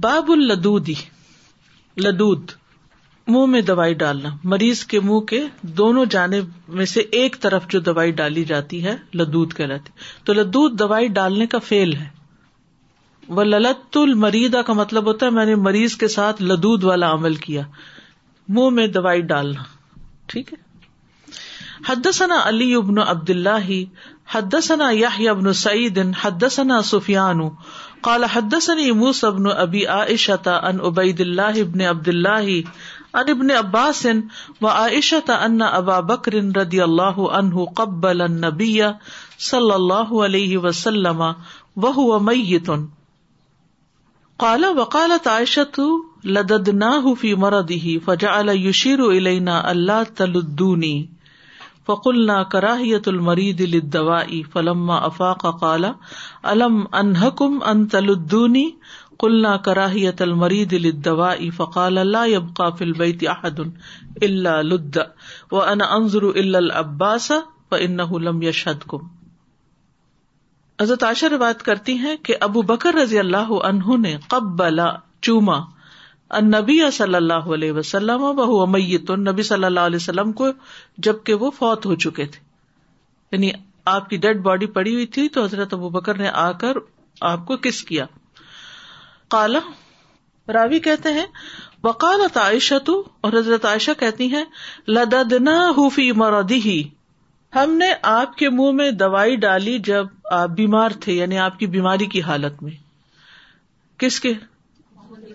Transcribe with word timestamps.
باب 0.00 0.30
الدودی 0.32 0.92
لدود 2.02 2.50
منہ 3.32 3.44
میں 3.54 3.60
دوائی 3.70 3.94
ڈالنا 4.02 4.28
مریض 4.52 4.84
کے 4.92 5.00
منہ 5.08 5.18
کے 5.32 5.40
دونوں 5.80 6.04
جانے 6.10 6.40
میں 6.78 6.84
سے 6.92 7.00
ایک 7.18 7.36
طرف 7.40 7.66
جو 7.72 7.80
دوائی 7.88 8.12
ڈالی 8.20 8.44
جاتی 8.52 8.82
ہے 8.84 8.94
لدود 9.20 9.52
کہلاتی 9.56 9.92
تو 10.24 10.32
لدود 10.38 10.78
دوائی 10.78 11.08
ڈالنے 11.20 11.46
کا 11.54 11.58
فیل 11.66 11.92
ہے 11.96 12.08
وہ 13.38 13.44
للت 13.44 13.96
المریدا 14.02 14.62
کا 14.68 14.72
مطلب 14.80 15.06
ہوتا 15.12 15.26
ہے 15.26 15.30
میں 15.40 15.44
نے 15.50 15.54
مریض 15.66 15.96
کے 16.02 16.08
ساتھ 16.16 16.42
لدود 16.42 16.84
والا 16.92 17.12
عمل 17.14 17.34
کیا 17.48 17.62
منہ 18.54 18.68
میں 18.78 18.86
دوائی 18.96 19.20
ڈالنا 19.34 19.62
ٹھیک 20.32 20.52
ہے 20.52 20.60
حدثنا 21.92 22.40
علی 22.48 22.74
ابن 22.82 22.98
عبد 23.06 23.30
اللہ 23.30 23.70
حدثنا 24.34 24.90
یحیی 25.04 25.28
ابن 25.28 25.52
سعید 25.68 25.98
حد 26.24 26.44
سفیان 26.94 27.40
قال 28.06 28.24
حدثني 28.34 28.84
موسى 29.00 29.30
بن 29.34 29.46
ابي 29.64 29.80
عائشة 29.88 30.56
ان 30.70 30.80
عبيد 30.86 31.20
الله 31.24 31.62
بن 31.74 31.82
عبد 31.88 32.08
الله 32.08 32.64
ان 33.20 33.28
ابن 33.34 33.50
عباس 33.56 34.00
و 34.12 34.14
وعائشة 34.60 35.36
ان 35.46 35.62
ابا 35.68 35.98
بکر 36.08 36.36
رضی 36.58 36.80
اللہ 36.86 37.20
عنہ 37.40 37.64
قبل 37.82 38.20
النبي 38.28 38.74
صلی 39.50 39.72
اللہ 39.76 40.12
علیہ 40.28 40.58
وسلم 40.66 41.22
وهو 41.86 42.08
میت 42.32 42.70
قال 44.46 44.64
وقالت 44.80 45.28
عائشة 45.34 46.30
لددناه 46.38 47.14
في 47.24 47.34
مرضه 47.46 47.94
فجعل 48.08 48.54
يشير 48.66 49.06
الينا 49.10 49.58
الا 49.74 50.00
تلدوني 50.22 50.94
فقل 51.88 52.18
نہ 52.26 52.34
کراہیت 52.50 53.08
المرید 53.08 53.60
الدوا 53.60 54.18
فلما 54.52 54.96
افاق 55.06 55.44
کالا 55.60 55.90
علم 56.50 56.76
انحکم 57.00 57.58
ان 57.70 57.86
تلدونی 57.94 58.64
کل 59.22 59.40
نہ 59.42 59.56
کراہیت 59.64 60.22
المرید 60.22 60.72
الدوا 60.82 61.32
فقال 61.56 61.98
اللہ 62.04 62.34
اب 62.36 62.54
قافل 62.56 62.92
بیت 63.00 63.24
احد 63.32 63.58
اللہ 64.28 64.60
لد 64.74 64.98
و 65.50 65.62
ان 65.62 65.80
انضر 65.90 66.22
العباس 66.44 67.30
و 67.30 67.74
ان 67.80 67.96
لم 68.24 68.42
یشد 68.42 68.88
کم 68.90 69.10
حضرت 70.80 71.02
عائشہ 71.04 71.26
روایت 71.32 71.62
کرتی 71.62 71.96
ہیں 72.04 72.16
کہ 72.28 72.34
ابو 72.48 72.62
بکر 72.70 72.94
رضی 73.02 73.18
اللہ 73.18 73.50
عنہ 73.68 73.96
نے 74.06 74.16
قبلا 74.28 74.90
چوما 75.26 75.58
نبی 76.40 76.78
صلی 76.92 77.14
اللہ 77.14 77.48
علیہ 77.54 77.72
وسلم 77.72 78.24
بہ 78.36 79.14
نبی 79.30 79.42
صلی 79.42 79.64
اللہ 79.64 79.80
علیہ 79.80 79.96
وسلم 79.96 80.32
کو 80.40 80.48
جبکہ 81.06 81.34
وہ 81.44 81.50
فوت 81.58 81.86
ہو 81.86 81.94
چکے 82.04 82.26
تھے 82.26 82.40
یعنی 83.32 83.50
آپ 83.94 84.08
کی 84.10 84.16
ڈیڈ 84.24 84.40
باڈی 84.42 84.66
پڑی 84.78 84.94
ہوئی 84.94 85.06
تھی 85.16 85.28
تو 85.36 85.44
حضرت 85.44 85.74
ابو 85.74 85.88
بکر 85.90 86.18
نے 86.18 86.28
آ 86.42 86.50
کر 86.62 86.76
آپ 87.30 87.46
کو 87.46 87.56
کس 87.62 87.82
کیا 87.84 88.04
کالا 89.30 89.58
راوی 90.54 90.78
کہتے 90.86 91.12
ہیں 91.12 91.26
وکالت 91.84 92.36
عائشہ 92.36 92.78
تو 92.84 93.02
اور 93.26 93.32
حضرت 93.38 93.64
عائشہ 93.66 93.90
کہتی 93.98 94.26
ہیں 94.34 94.44
حفی 95.78 96.10
موردی 96.22 96.60
ہی 96.64 96.82
ہم 97.56 97.74
نے 97.78 97.86
آپ 98.10 98.36
کے 98.36 98.48
منہ 98.58 98.70
میں 98.76 98.90
دوائی 99.00 99.36
ڈالی 99.46 99.78
جب 99.84 100.06
آپ 100.38 100.50
بیمار 100.60 100.90
تھے 101.00 101.12
یعنی 101.12 101.38
آپ 101.46 101.58
کی 101.58 101.66
بیماری 101.76 102.06
کی 102.14 102.22
حالت 102.28 102.62
میں 102.62 102.72
کس 104.00 104.20
کے 104.20 104.32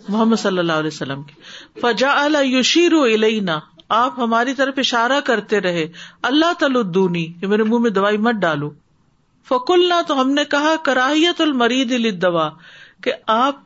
محمد 0.09 0.35
صلی 0.39 0.59
اللہ 0.59 0.79
علیہ 0.81 0.91
وسلم 0.93 1.21
فجا 1.81 2.11
اللہ 2.23 2.45
یوشیر 2.45 2.91
آپ 3.97 4.19
ہماری 4.19 4.53
طرف 4.53 4.77
اشارہ 4.79 5.19
کرتے 5.25 5.59
رہے 5.61 5.85
اللہ 6.29 6.53
کہ 6.59 7.47
میرے 7.47 7.63
منہ 7.63 7.77
میں 7.83 7.89
دوائی 7.97 8.17
مت 8.25 8.35
ڈالو 8.41 8.69
فکل 9.49 9.91
تو 10.07 10.19
ہم 10.21 10.29
نے 10.33 10.43
کہا 10.51 10.73
کراہیت 10.85 11.41
المرید 11.41 11.91
دوا 12.21 12.49
کہ 13.03 13.11
آپ 13.35 13.59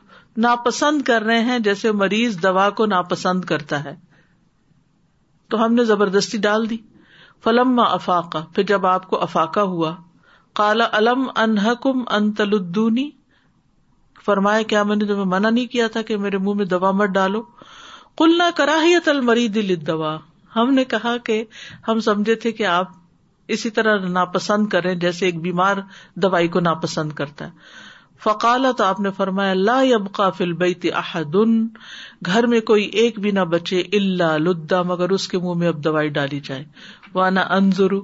ناپسند 0.46 1.02
کر 1.06 1.22
رہے 1.22 1.38
ہیں 1.50 1.58
جیسے 1.68 1.92
مریض 2.02 2.42
دوا 2.42 2.68
کو 2.80 2.86
ناپسند 2.92 3.44
کرتا 3.44 3.82
ہے 3.84 3.94
تو 5.50 5.64
ہم 5.64 5.74
نے 5.74 5.84
زبردستی 5.84 6.38
ڈال 6.46 6.68
دی 6.70 6.76
فلم 7.44 7.78
افاقہ 7.88 8.44
پھر 8.54 8.62
جب 8.72 8.86
آپ 8.86 9.08
کو 9.10 9.22
افاقہ 9.22 9.60
ہوا 9.74 9.94
کالا 10.60 10.86
علم 10.98 11.28
ان 11.44 12.32
تلدونی 12.38 13.10
فرمایا 14.24 14.62
کیا 14.72 14.82
میں 14.88 14.96
نے 14.96 15.06
تمہیں 15.06 15.24
منع 15.34 15.48
نہیں 15.50 15.66
کیا 15.72 15.86
تھا 15.94 16.02
کہ 16.08 16.16
میرے 16.24 16.38
منہ 16.46 16.54
میں 16.58 16.64
دوا 16.72 16.90
مت 17.00 17.08
ڈالو 17.14 17.42
کلنا 18.18 18.48
کراہیت 18.56 19.04
کرا 19.04 19.12
تل 19.12 19.20
مری 19.28 19.46
دل 19.56 19.74
دوا 19.86 20.16
ہم 20.56 20.72
نے 20.74 20.84
کہا 20.94 21.16
کہ 21.26 21.42
ہم 21.88 22.00
سمجھے 22.08 22.34
تھے 22.44 22.52
کہ 22.58 22.66
آپ 22.74 22.90
اسی 23.54 23.70
طرح 23.76 24.08
ناپسند 24.16 24.66
کریں 24.74 24.94
جیسے 25.04 25.24
ایک 25.26 25.40
بیمار 25.46 25.76
دوائی 26.24 26.48
کو 26.56 26.60
ناپسند 26.66 27.12
کرتا 27.20 27.44
ہے 27.46 27.70
فقالا 28.24 28.70
تو 28.78 28.84
آپ 28.84 28.98
نے 29.04 29.10
فرمایا 29.16 29.96
بیتی 30.58 30.92
احدن 31.00 31.56
گھر 32.26 32.46
میں 32.52 32.60
کوئی 32.70 32.84
ایک 33.02 33.18
بھی 33.24 33.30
نہ 33.38 33.44
بچے 33.54 33.80
الا 34.00 34.36
لدا 34.44 34.82
مگر 34.90 35.10
اس 35.16 35.26
کے 35.28 35.38
منہ 35.46 35.58
میں 35.62 35.68
اب 35.68 35.82
دوائی 35.84 36.08
ڈالی 36.18 36.40
جائے 36.50 36.64
وانا 37.14 37.46
انضر 37.58 37.94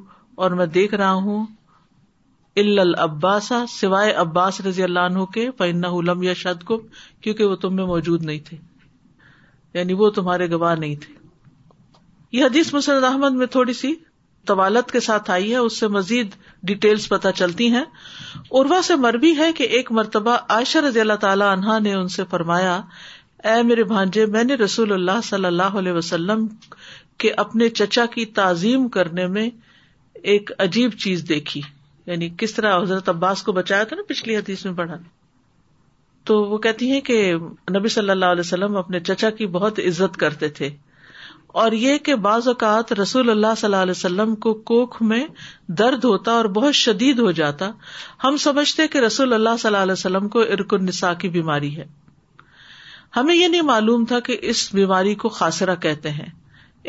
اور 0.46 0.50
میں 0.62 0.66
دیکھ 0.78 0.94
رہا 0.94 1.12
ہوں 1.28 1.46
الباسا 2.60 3.56
سوائے 3.68 4.12
عباس 4.22 4.60
رضی 4.66 4.82
اللہ 4.82 5.06
عنہ 5.10 5.24
کے 5.34 5.48
فن 5.58 5.80
لم 6.06 6.22
یا 6.22 6.52
گم 6.70 6.86
کیونکہ 7.26 7.44
وہ 7.44 7.54
تم 7.64 7.74
میں 7.76 7.84
موجود 7.90 8.22
نہیں 8.30 8.38
تھے 8.48 8.56
یعنی 9.74 9.92
وہ 10.02 10.10
تمہارے 10.18 10.50
گواہ 10.50 10.74
نہیں 10.84 10.94
تھے 11.04 11.12
یہ 12.36 12.44
حدیث 12.44 12.74
احمد 12.88 13.34
میں 13.42 13.46
تھوڑی 13.56 13.72
سی 13.82 13.94
طوالت 14.46 14.90
کے 14.92 15.00
ساتھ 15.06 15.30
آئی 15.30 15.50
ہے 15.52 15.56
اس 15.68 15.78
سے 15.80 15.88
مزید 15.98 16.34
ڈیٹیلس 16.70 17.08
پتہ 17.08 17.28
چلتی 17.36 17.68
ہیں 17.72 17.84
اروا 18.60 18.80
سے 18.88 18.96
مر 19.04 19.16
بھی 19.24 19.36
ہے 19.38 19.52
کہ 19.56 19.64
ایک 19.78 19.92
مرتبہ 19.98 20.36
عائشہ 20.56 20.78
رضی 20.88 21.00
اللہ 21.00 21.18
تعالی 21.26 21.44
عنہا 21.52 21.78
نے 21.86 21.94
ان 21.94 22.08
سے 22.16 22.24
فرمایا 22.30 22.80
اے 23.50 23.62
میرے 23.70 23.84
بھانجے 23.94 24.26
میں 24.36 24.44
نے 24.50 24.54
رسول 24.64 24.92
اللہ 24.92 25.20
صلی 25.24 25.46
اللہ 25.46 25.76
علیہ 25.82 25.92
وسلم 25.98 26.46
کے 27.24 27.32
اپنے 27.44 27.68
چچا 27.80 28.06
کی 28.14 28.24
تعظیم 28.40 28.88
کرنے 28.98 29.26
میں 29.36 29.48
ایک 30.34 30.50
عجیب 30.66 30.92
چیز 31.02 31.24
دیکھی 31.28 31.60
یعنی 32.08 32.28
کس 32.40 32.54
طرح 32.56 32.76
حضرت 32.82 33.08
عباس 33.08 33.42
کو 33.48 33.52
بچایا 33.60 33.84
تھا 33.88 33.96
نا 33.96 34.02
پچھلی 34.08 34.36
حدیث 34.36 34.64
میں 34.64 34.72
پڑھا 34.80 34.94
تو 36.28 36.36
وہ 36.52 36.58
کہتی 36.66 36.90
ہیں 36.90 37.00
کہ 37.08 37.16
نبی 37.76 37.88
صلی 37.94 38.10
اللہ 38.10 38.32
علیہ 38.34 38.46
وسلم 38.46 38.76
اپنے 38.76 39.00
چچا 39.08 39.30
کی 39.40 39.46
بہت 39.58 39.78
عزت 39.88 40.16
کرتے 40.24 40.48
تھے 40.58 40.70
اور 41.62 41.72
یہ 41.82 41.98
کہ 42.06 42.14
بعض 42.28 42.48
اوقات 42.48 42.92
رسول 43.00 43.30
اللہ 43.30 43.52
صلی 43.56 43.66
اللہ 43.66 43.82
علیہ 43.86 43.96
وسلم 43.98 44.34
کو 44.46 44.52
کوکھ 44.70 45.02
میں 45.12 45.22
درد 45.80 46.04
ہوتا 46.04 46.32
اور 46.40 46.44
بہت 46.58 46.74
شدید 46.80 47.18
ہو 47.26 47.30
جاتا 47.40 47.70
ہم 48.24 48.36
سمجھتے 48.46 48.88
کہ 48.94 48.98
رسول 49.06 49.32
اللہ 49.34 49.56
صلی 49.58 49.68
اللہ 49.68 49.82
علیہ 49.88 49.98
وسلم 50.00 50.28
کو 50.34 50.40
ارک 50.56 50.74
النساء 50.78 51.12
کی 51.24 51.28
بیماری 51.38 51.76
ہے 51.76 51.84
ہمیں 53.16 53.34
یہ 53.34 53.46
نہیں 53.48 53.62
معلوم 53.72 54.04
تھا 54.12 54.20
کہ 54.28 54.38
اس 54.52 54.68
بیماری 54.80 55.14
کو 55.24 55.28
خاصرہ 55.40 55.74
کہتے 55.86 56.10
ہیں 56.20 56.28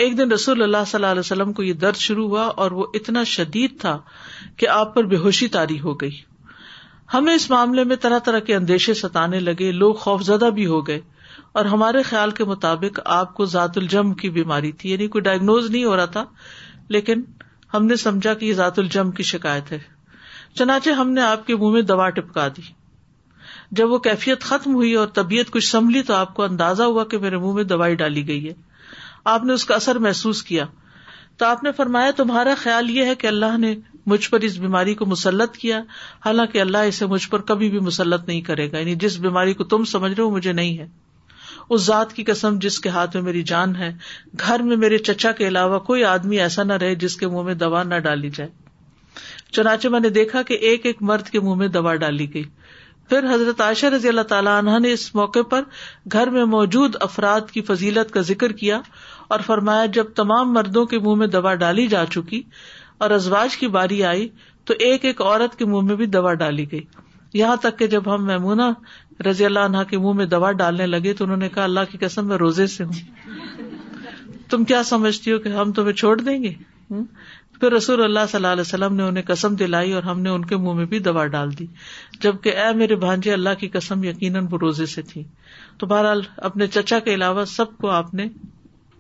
ایک 0.01 0.17
دن 0.17 0.31
رسول 0.31 0.61
اللہ 0.63 0.83
صلی 0.87 0.97
اللہ 0.97 1.11
علیہ 1.11 1.19
وسلم 1.19 1.53
کو 1.53 1.63
یہ 1.63 1.73
درد 1.83 1.95
شروع 1.97 2.27
ہوا 2.27 2.43
اور 2.63 2.71
وہ 2.71 2.85
اتنا 2.93 3.23
شدید 3.35 3.79
تھا 3.81 3.97
کہ 4.57 4.67
آپ 4.69 4.93
پر 4.95 5.03
بے 5.13 5.17
ہوشی 5.23 5.47
تاری 5.55 5.79
ہو 5.79 5.93
گئی 6.01 6.15
ہمیں 7.13 7.33
اس 7.35 7.49
معاملے 7.49 7.83
میں 7.91 7.95
طرح 8.01 8.19
طرح 8.25 8.39
کے 8.49 8.55
اندیشے 8.55 8.93
ستانے 8.93 9.39
لگے 9.39 9.71
لوگ 9.71 9.93
خوف 10.03 10.23
زدہ 10.23 10.49
بھی 10.55 10.65
ہو 10.67 10.85
گئے 10.87 10.99
اور 11.59 11.65
ہمارے 11.65 12.01
خیال 12.09 12.31
کے 12.31 12.43
مطابق 12.45 12.99
آپ 13.13 13.33
کو 13.35 13.45
ذات 13.53 13.77
الجم 13.77 14.13
کی 14.21 14.29
بیماری 14.29 14.71
تھی 14.81 14.91
یعنی 14.91 15.07
کوئی 15.15 15.21
ڈائگنوز 15.21 15.69
نہیں 15.71 15.83
ہو 15.83 15.95
رہا 15.97 16.05
تھا 16.17 16.23
لیکن 16.95 17.21
ہم 17.73 17.85
نے 17.85 17.95
سمجھا 18.03 18.33
کہ 18.33 18.45
یہ 18.45 18.53
ذات 18.55 18.79
الجم 18.79 19.11
کی 19.17 19.23
شکایت 19.31 19.71
ہے 19.71 19.79
چنانچہ 20.57 20.89
ہم 20.99 21.09
نے 21.13 21.21
آپ 21.21 21.45
کے 21.47 21.55
منہ 21.55 21.71
میں 21.71 21.81
دوا 21.93 22.09
ٹپکا 22.09 22.47
دی 22.57 22.61
جب 23.77 23.91
وہ 23.91 23.97
کیفیت 24.07 24.41
ختم 24.43 24.73
ہوئی 24.75 24.93
اور 24.97 25.07
طبیعت 25.13 25.51
کچھ 25.51 25.67
سنبھلی 25.69 26.01
تو 26.03 26.13
آپ 26.13 26.33
کو 26.35 26.43
اندازہ 26.43 26.83
ہوا 26.93 27.03
کہ 27.11 27.17
میرے 27.25 27.37
منہ 27.37 27.53
میں 27.53 27.63
دوائی 27.73 27.95
ڈالی 27.95 28.27
گئی 28.27 28.47
ہے 28.47 28.53
آپ 29.33 29.43
نے 29.49 29.53
اس 29.53 29.63
کا 29.69 29.73
اثر 29.75 29.97
محسوس 30.05 30.41
کیا 30.49 30.65
تو 31.37 31.45
آپ 31.45 31.63
نے 31.63 31.71
فرمایا 31.79 32.11
تمہارا 32.21 32.53
خیال 32.61 32.89
یہ 32.97 33.05
ہے 33.11 33.15
کہ 33.23 33.27
اللہ 33.27 33.57
نے 33.65 33.73
مجھ 34.13 34.23
پر 34.29 34.45
اس 34.47 34.57
بیماری 34.65 34.93
کو 35.01 35.05
مسلط 35.09 35.57
کیا 35.63 35.81
حالانکہ 36.25 36.61
اللہ 36.61 36.87
اسے 36.91 37.05
مجھ 37.11 37.27
پر 37.33 37.41
کبھی 37.51 37.69
بھی 37.75 37.79
مسلط 37.89 38.27
نہیں 38.27 38.41
کرے 38.49 38.71
گا 38.71 38.77
یعنی 38.79 38.95
جس 39.03 39.17
بیماری 39.25 39.53
کو 39.59 39.63
تم 39.73 39.83
سمجھ 39.91 40.11
رہے 40.13 40.23
ہو 40.23 40.29
مجھے 40.37 40.53
نہیں 40.61 40.77
ہے 40.77 40.87
اس 41.75 41.81
ذات 41.85 42.13
کی 42.13 42.23
قسم 42.31 42.57
جس 42.65 42.79
کے 42.85 42.89
ہاتھ 42.95 43.15
میں 43.17 43.23
میری 43.25 43.41
جان 43.53 43.75
ہے 43.75 43.91
گھر 44.47 44.61
میں 44.69 44.77
میرے 44.83 44.97
چچا 45.09 45.31
کے 45.39 45.47
علاوہ 45.47 45.79
کوئی 45.91 46.03
آدمی 46.15 46.39
ایسا 46.45 46.63
نہ 46.71 46.77
رہے 46.85 46.95
جس 47.05 47.15
کے 47.23 47.27
منہ 47.33 47.41
میں 47.49 47.53
دوا 47.63 47.83
نہ 47.91 47.99
ڈالی 48.07 48.29
جائے 48.37 48.49
چنانچہ 49.57 49.87
میں 49.95 49.99
نے 50.05 50.09
دیکھا 50.19 50.41
کہ 50.49 50.57
ایک 50.71 50.85
ایک 50.89 51.01
مرد 51.11 51.29
کے 51.35 51.39
منہ 51.47 51.61
میں 51.63 51.67
دوا 51.77 51.95
ڈالی 52.05 52.33
گئی 52.33 52.43
پھر 53.09 53.25
حضرت 53.33 53.61
عائشہ 53.61 53.85
رضی 53.95 54.07
اللہ 54.07 54.25
تعالیٰ 54.31 54.57
عنہ 54.57 54.77
نے 54.81 54.91
اس 54.93 55.03
موقع 55.15 55.39
پر 55.49 55.63
گھر 56.13 56.29
میں 56.33 56.43
موجود 56.55 56.95
افراد 57.01 57.49
کی 57.51 57.61
فضیلت 57.69 58.11
کا 58.13 58.21
ذکر 58.31 58.51
کیا 58.59 58.79
اور 59.35 59.39
فرمایا 59.45 59.85
جب 59.97 60.11
تمام 60.15 60.53
مردوں 60.53 60.85
کے 60.91 60.99
منہ 61.05 61.15
میں 61.21 61.27
دوا 61.35 61.53
ڈالی 61.63 61.87
جا 61.93 62.05
چکی 62.15 62.41
اور 63.05 63.11
ازواج 63.17 63.57
کی 63.57 63.67
باری 63.77 64.03
آئی 64.11 64.27
تو 64.69 64.73
ایک 64.87 65.05
ایک 65.05 65.21
عورت 65.21 65.55
کے 65.59 65.65
منہ 65.71 65.87
میں 65.87 65.95
بھی 65.95 66.05
دوا 66.17 66.33
ڈالی 66.43 66.71
گئی 66.71 66.83
یہاں 67.39 67.55
تک 67.63 67.77
کہ 67.79 67.87
جب 67.87 68.13
ہم 68.13 68.25
میمونا 68.25 68.71
رضی 69.29 69.45
اللہ 69.45 69.67
عنہ 69.69 69.83
کے 69.89 69.97
منہ 70.05 70.13
میں 70.21 70.25
دوا 70.35 70.51
ڈالنے 70.61 70.85
لگے 70.87 71.13
تو 71.17 71.23
انہوں 71.23 71.37
نے 71.45 71.49
کہا 71.55 71.63
اللہ 71.63 71.91
کی 71.91 71.97
قسم 72.05 72.27
میں 72.27 72.37
روزے 72.45 72.67
سے 72.77 72.83
ہوں 72.83 73.69
تم 74.49 74.63
کیا 74.71 74.83
سمجھتی 74.93 75.31
ہو 75.31 75.37
کہ 75.39 75.49
ہم 75.59 75.71
تمہیں 75.79 75.93
چھوڑ 76.03 76.19
دیں 76.21 76.41
گے 76.43 76.53
پھر 77.59 77.71
رسول 77.71 78.03
اللہ 78.03 78.19
صلی 78.29 78.37
اللہ 78.37 78.47
علیہ 78.55 78.61
وسلم 78.61 78.95
نے 78.95 79.03
انہیں 79.03 79.23
قسم 79.27 79.55
دلائی 79.55 79.91
اور 79.93 80.03
ہم 80.03 80.21
نے 80.21 80.29
ان 80.29 80.45
کے 80.51 80.57
منہ 80.57 80.73
میں 80.77 80.85
بھی 80.93 80.99
دوا 81.07 81.25
ڈال 81.35 81.57
دی 81.59 81.65
جبکہ 82.21 82.57
اے 82.61 82.71
میرے 82.75 82.95
بھانجے 83.03 83.33
اللہ 83.33 83.53
کی 83.59 83.67
قسم 83.73 84.03
یقیناً 84.03 84.45
بروزے 84.53 84.85
سے 84.93 85.01
تھی 85.11 85.23
تو 85.79 85.87
بہرحال 85.91 86.21
اپنے 86.49 86.67
چچا 86.77 86.99
کے 87.07 87.13
علاوہ 87.13 87.43
سب 87.55 87.77
کو 87.81 87.89
آپ 87.97 88.13
نے 88.19 88.27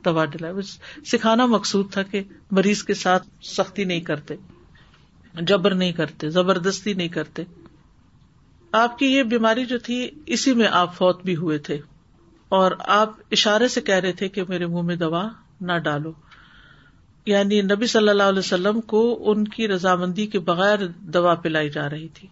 دوا 0.05 0.25
دلا 0.33 0.51
سکھانا 1.11 1.45
مقصود 1.55 1.91
تھا 1.93 2.03
کہ 2.11 2.21
مریض 2.59 2.83
کے 2.83 2.93
ساتھ 3.03 3.27
سختی 3.53 3.83
نہیں 3.93 3.99
کرتے 4.11 4.35
جبر 5.47 5.73
نہیں 5.75 5.91
کرتے 6.01 6.29
زبردستی 6.37 6.93
نہیں 6.93 7.07
کرتے 7.17 7.43
آپ 8.83 8.97
کی 8.99 9.05
یہ 9.15 9.23
بیماری 9.33 9.65
جو 9.65 9.77
تھی 9.89 10.09
اسی 10.37 10.53
میں 10.61 10.67
آپ 10.81 10.95
فوت 10.97 11.23
بھی 11.25 11.35
ہوئے 11.35 11.57
تھے 11.69 11.77
اور 12.59 12.71
آپ 13.01 13.11
اشارے 13.37 13.67
سے 13.77 13.81
کہہ 13.89 13.99
رہے 14.05 14.11
تھے 14.21 14.29
کہ 14.37 14.43
میرے 14.49 14.65
منہ 14.67 14.81
میں 14.91 14.95
دوا 15.05 15.27
نہ 15.71 15.77
ڈالو 15.83 16.11
یعنی 17.25 17.61
نبی 17.61 17.87
صلی 17.91 18.09
اللہ 18.09 18.29
علیہ 18.33 18.39
وسلم 18.39 18.79
کو 18.91 18.99
ان 19.31 19.47
کی 19.55 19.67
رضامندی 19.67 20.25
کے 20.35 20.39
بغیر 20.49 20.87
دوا 21.13 21.33
پلائی 21.43 21.69
جا 21.69 21.89
رہی 21.89 22.07
تھی 22.13 22.27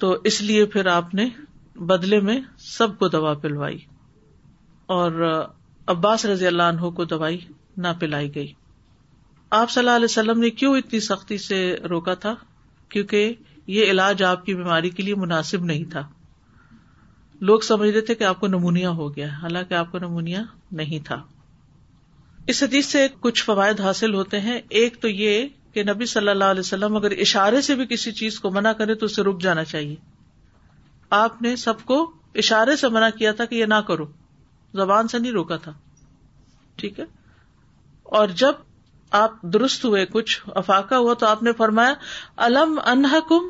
تو 0.00 0.14
اس 0.30 0.40
لیے 0.42 0.64
پھر 0.74 0.86
آپ 0.92 1.14
نے 1.14 1.28
بدلے 1.88 2.20
میں 2.20 2.40
سب 2.68 2.98
کو 2.98 3.08
دوا 3.08 3.34
پلوائی 3.42 3.78
اور 4.98 5.28
عباس 5.94 6.24
رضی 6.26 6.46
اللہ 6.46 6.62
عنہ 6.72 6.90
کو 6.96 7.04
دوائی 7.12 7.38
نہ 7.84 7.88
پلائی 8.00 8.34
گئی 8.34 8.52
آپ 9.58 9.70
صلی 9.70 9.80
اللہ 9.80 9.96
علیہ 9.96 10.04
وسلم 10.10 10.40
نے 10.40 10.50
کیوں 10.62 10.76
اتنی 10.78 11.00
سختی 11.00 11.38
سے 11.44 11.62
روکا 11.90 12.14
تھا 12.24 12.34
کیونکہ 12.88 13.34
یہ 13.70 13.90
علاج 13.90 14.22
آپ 14.24 14.44
کی 14.46 14.54
بیماری 14.54 14.90
کے 14.90 15.02
لیے 15.02 15.14
مناسب 15.14 15.64
نہیں 15.64 15.84
تھا 15.90 16.02
لوگ 17.48 17.60
سمجھ 17.66 17.90
رہے 17.90 18.00
تھے 18.08 18.14
کہ 18.14 18.24
آپ 18.24 18.40
کو 18.40 18.46
نمونیا 18.46 18.90
ہو 19.00 19.14
گیا 19.16 19.26
حالانکہ 19.42 19.74
آپ 19.74 19.92
کو 19.92 19.98
نمونیا 19.98 20.42
نہیں 20.80 21.04
تھا 21.06 21.22
اس 22.48 22.62
حدیث 22.62 22.86
سے 22.92 23.06
کچھ 23.20 23.42
فوائد 23.44 23.80
حاصل 23.80 24.14
ہوتے 24.14 24.40
ہیں 24.40 24.60
ایک 24.80 25.00
تو 25.02 25.08
یہ 25.08 25.46
کہ 25.74 25.82
نبی 25.88 26.06
صلی 26.12 26.28
اللہ 26.28 26.50
علیہ 26.54 26.60
وسلم 26.60 26.96
اگر 26.96 27.10
اشارے 27.24 27.60
سے 27.62 27.74
بھی 27.80 27.86
کسی 27.90 28.12
چیز 28.20 28.38
کو 28.40 28.50
منع 28.50 28.72
کرے 28.78 28.94
تو 29.02 29.06
اسے 29.06 29.22
رک 29.22 29.40
جانا 29.40 29.64
چاہیے 29.64 29.94
آپ 31.18 31.42
نے 31.42 31.54
سب 31.64 31.82
کو 31.90 31.98
اشارے 32.42 32.76
سے 32.76 32.88
منع 32.96 33.08
کیا 33.18 33.32
تھا 33.40 33.44
کہ 33.44 33.54
یہ 33.54 33.66
نہ 33.74 33.80
کرو 33.86 34.06
زبان 34.80 35.08
سے 35.08 35.18
نہیں 35.18 35.32
روکا 35.32 35.56
تھا 35.66 35.72
ٹھیک 36.80 36.98
ہے 37.00 37.04
اور 38.18 38.28
جب 38.42 38.54
آپ 39.20 39.40
درست 39.52 39.84
ہوئے 39.84 40.04
کچھ 40.10 40.40
افاقہ 40.56 40.94
ہوا 40.94 41.14
تو 41.20 41.26
آپ 41.26 41.42
نے 41.42 41.52
فرمایا 41.58 41.94
الم 42.44 42.78
انہ 42.92 43.18
کم 43.28 43.48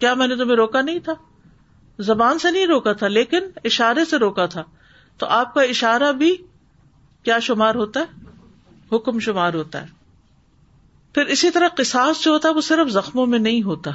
کیا 0.00 0.14
میں 0.22 0.26
نے 0.26 0.36
تمہیں 0.36 0.56
روکا 0.56 0.80
نہیں 0.82 0.98
تھا 1.04 1.12
زبان 2.08 2.38
سے 2.38 2.50
نہیں 2.50 2.66
روکا 2.66 2.92
تھا 3.02 3.08
لیکن 3.08 3.50
اشارے 3.70 4.04
سے 4.10 4.18
روکا 4.18 4.46
تھا 4.56 4.62
تو 5.18 5.26
آپ 5.40 5.52
کا 5.54 5.62
اشارہ 5.70 6.10
بھی 6.22 6.36
کیا 7.24 7.38
شمار 7.48 7.74
ہوتا 7.74 8.00
ہے 8.00 8.96
حکم 8.96 9.18
شمار 9.26 9.54
ہوتا 9.54 9.80
ہے 9.82 10.00
پھر 11.14 11.26
اسی 11.34 11.50
طرح 11.50 11.68
قصاص 11.76 12.22
جو 12.24 12.32
ہوتا 12.32 12.48
ہے 12.48 12.54
وہ 12.54 12.60
صرف 12.70 12.88
زخموں 12.92 13.26
میں 13.32 13.38
نہیں 13.38 13.62
ہوتا 13.62 13.90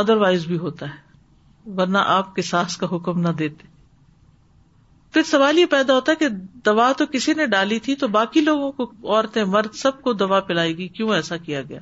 ادر 0.00 0.16
وائز 0.16 0.46
بھی 0.46 0.58
ہوتا 0.58 0.86
ہے 0.88 1.70
ورنہ 1.78 1.98
آپ 2.16 2.34
قصاص 2.36 2.76
کا 2.76 2.86
حکم 2.94 3.20
نہ 3.20 3.28
دیتے 3.38 3.70
پھر 5.12 5.22
سوال 5.30 5.58
یہ 5.58 5.66
پیدا 5.70 5.94
ہوتا 5.94 6.12
ہے 6.12 6.16
کہ 6.16 6.28
دوا 6.66 6.90
تو 6.98 7.06
کسی 7.12 7.32
نے 7.40 7.46
ڈالی 7.54 7.78
تھی 7.86 7.94
تو 8.02 8.08
باقی 8.18 8.40
لوگوں 8.40 8.70
کو 8.78 8.84
عورتیں 9.08 9.44
مرد 9.54 9.74
سب 9.80 10.00
کو 10.02 10.12
دوا 10.22 10.38
پلائے 10.50 10.76
گی 10.76 10.86
کیوں 10.98 11.10
ایسا 11.14 11.36
کیا 11.48 11.62
گیا 11.68 11.78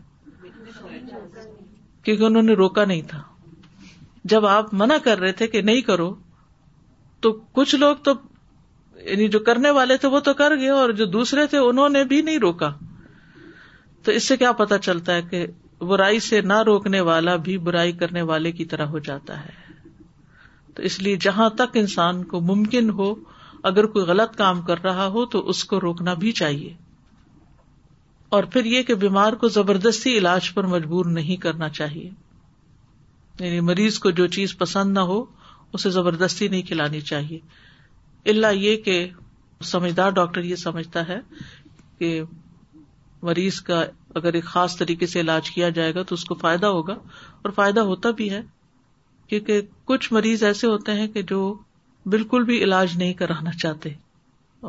کیونکہ 2.05 2.23
انہوں 2.25 2.43
نے 2.43 2.53
روکا 2.63 2.85
نہیں 2.85 3.03
تھا 3.13 3.23
جب 4.33 4.47
آپ 4.47 4.75
منع 4.81 4.97
کر 5.05 5.19
رہے 5.19 5.33
تھے 5.41 5.47
کہ 5.55 5.63
نہیں 5.71 5.81
کرو 5.91 6.15
تو 7.25 7.33
کچھ 7.59 7.75
لوگ 7.75 7.97
تو 8.05 8.15
یعنی 9.05 9.29
جو 9.35 9.39
کرنے 9.49 9.71
والے 9.79 9.97
تھے 9.97 10.09
وہ 10.15 10.19
تو 10.25 10.33
کر 10.39 10.57
گئے 10.61 10.69
اور 10.69 10.91
جو 11.01 11.05
دوسرے 11.17 11.47
تھے 11.53 11.59
انہوں 11.69 11.89
نے 11.97 12.05
بھی 12.13 12.21
نہیں 12.23 12.39
روکا 12.39 12.71
تو 14.05 14.13
اس 14.19 14.25
سے 14.29 14.37
کیا 14.37 14.53
پتا 14.61 14.79
چلتا 14.87 15.15
ہے 15.15 15.23
کہ 15.31 15.47
برائی 15.91 16.21
سے 16.21 16.41
نہ 16.51 16.61
روکنے 16.67 17.01
والا 17.09 17.37
بھی 17.49 17.57
برائی 17.69 17.93
کرنے 18.03 18.23
والے 18.31 18.53
کی 18.53 18.65
طرح 18.73 18.87
ہو 18.95 18.99
جاتا 19.09 19.39
ہے 19.45 19.59
تو 20.75 20.83
اس 20.89 20.99
لیے 21.03 21.17
جہاں 21.21 21.49
تک 21.63 21.77
انسان 21.81 22.23
کو 22.33 22.41
ممکن 22.51 22.91
ہو 22.99 23.15
اگر 23.71 23.87
کوئی 23.95 24.05
غلط 24.07 24.37
کام 24.37 24.61
کر 24.67 24.83
رہا 24.85 25.07
ہو 25.17 25.25
تو 25.35 25.47
اس 25.51 25.65
کو 25.71 25.81
روکنا 25.81 26.15
بھی 26.25 26.33
چاہیے 26.43 26.73
اور 28.37 28.45
پھر 28.53 28.65
یہ 28.65 28.83
کہ 28.89 28.95
بیمار 29.05 29.33
کو 29.43 29.49
زبردستی 29.59 30.17
علاج 30.19 30.53
پر 30.55 30.67
مجبور 30.75 31.07
نہیں 31.19 31.37
کرنا 31.43 31.69
چاہیے 31.79 32.09
یعنی 33.41 33.61
مریض 33.73 33.99
کو 33.99 34.11
جو 34.21 34.27
چیز 34.37 34.57
پسند 34.59 34.93
نہ 34.95 35.01
ہو 35.13 35.25
اسے 35.75 35.91
زبردستی 35.91 36.49
نہیں 36.49 36.63
کھلانی 36.69 37.01
چاہیے 37.13 37.39
اللہ 38.29 38.55
یہ 38.55 38.77
کہ 38.87 39.07
سمجھدار 39.65 40.11
ڈاکٹر 40.19 40.45
یہ 40.45 40.57
سمجھتا 40.57 41.07
ہے 41.09 41.19
کہ 41.99 42.21
مریض 43.29 43.61
کا 43.61 43.83
اگر 44.17 44.35
ایک 44.35 44.45
خاص 44.45 44.77
طریقے 44.77 45.07
سے 45.07 45.21
علاج 45.21 45.51
کیا 45.51 45.69
جائے 45.79 45.95
گا 45.95 46.03
تو 46.09 46.15
اس 46.15 46.25
کو 46.25 46.35
فائدہ 46.41 46.67
ہوگا 46.77 46.93
اور 47.43 47.53
فائدہ 47.57 47.81
ہوتا 47.91 48.11
بھی 48.21 48.31
ہے 48.31 48.41
کیونکہ 49.29 49.61
کچھ 49.87 50.13
مریض 50.13 50.43
ایسے 50.45 50.67
ہوتے 50.67 50.93
ہیں 51.01 51.07
کہ 51.09 51.23
جو 51.33 51.41
بالکل 52.13 52.45
بھی 52.45 52.63
علاج 52.65 52.97
نہیں 52.99 53.13
کرانا 53.15 53.51
چاہتے 53.63 53.91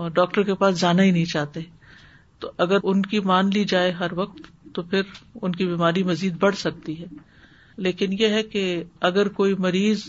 اور 0.01 0.09
ڈاکٹر 0.19 0.43
کے 0.49 0.55
پاس 0.63 0.79
جانا 0.79 1.03
ہی 1.03 1.11
نہیں 1.11 1.25
چاہتے 1.31 1.59
تو 2.39 2.51
اگر 2.65 2.77
ان 2.91 3.01
کی 3.05 3.19
مان 3.31 3.49
لی 3.53 3.63
جائے 3.71 3.91
ہر 3.99 4.13
وقت 4.17 4.41
تو 4.75 4.81
پھر 4.91 5.01
ان 5.41 5.55
کی 5.55 5.65
بیماری 5.67 6.03
مزید 6.03 6.37
بڑھ 6.41 6.55
سکتی 6.57 6.99
ہے 7.01 7.05
لیکن 7.87 8.13
یہ 8.19 8.33
ہے 8.35 8.43
کہ 8.53 8.63
اگر 9.09 9.27
کوئی 9.39 9.53
مریض 9.65 10.03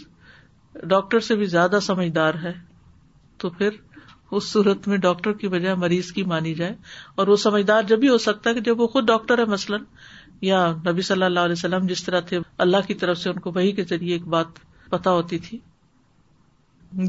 ڈاکٹر 0.90 1.20
سے 1.30 1.34
بھی 1.36 1.46
زیادہ 1.54 1.78
سمجھدار 1.82 2.34
ہے 2.42 2.52
تو 3.42 3.48
پھر 3.58 3.76
اس 4.38 4.48
صورت 4.48 4.86
میں 4.88 4.96
ڈاکٹر 5.04 5.32
کی 5.40 5.48
بجائے 5.54 5.74
مریض 5.84 6.10
کی 6.18 6.22
مانی 6.32 6.52
جائے 6.60 6.74
اور 7.22 7.32
وہ 7.32 7.36
سمجھدار 7.44 7.88
جب 7.92 7.98
بھی 8.04 8.08
ہو 8.08 8.18
سکتا 8.26 8.50
ہے 8.50 8.54
کہ 8.54 8.60
جب 8.68 8.80
وہ 8.80 8.86
خود 8.92 9.06
ڈاکٹر 9.12 9.38
ہے 9.42 9.44
مثلاً 9.54 9.84
یا 10.50 10.60
نبی 10.88 11.02
صلی 11.08 11.24
اللہ 11.30 11.48
علیہ 11.48 11.58
وسلم 11.60 11.86
جس 11.92 12.04
طرح 12.04 12.20
تھے 12.28 12.38
اللہ 12.64 12.86
کی 12.88 12.94
طرف 13.02 13.18
سے 13.22 13.28
ان 13.30 13.38
کو 13.46 13.50
وہی 13.58 13.72
کے 13.80 13.84
ذریعے 13.94 14.12
ایک 14.18 14.26
بات 14.36 14.62
پتا 14.94 15.10
ہوتی 15.18 15.38
تھی 15.48 15.58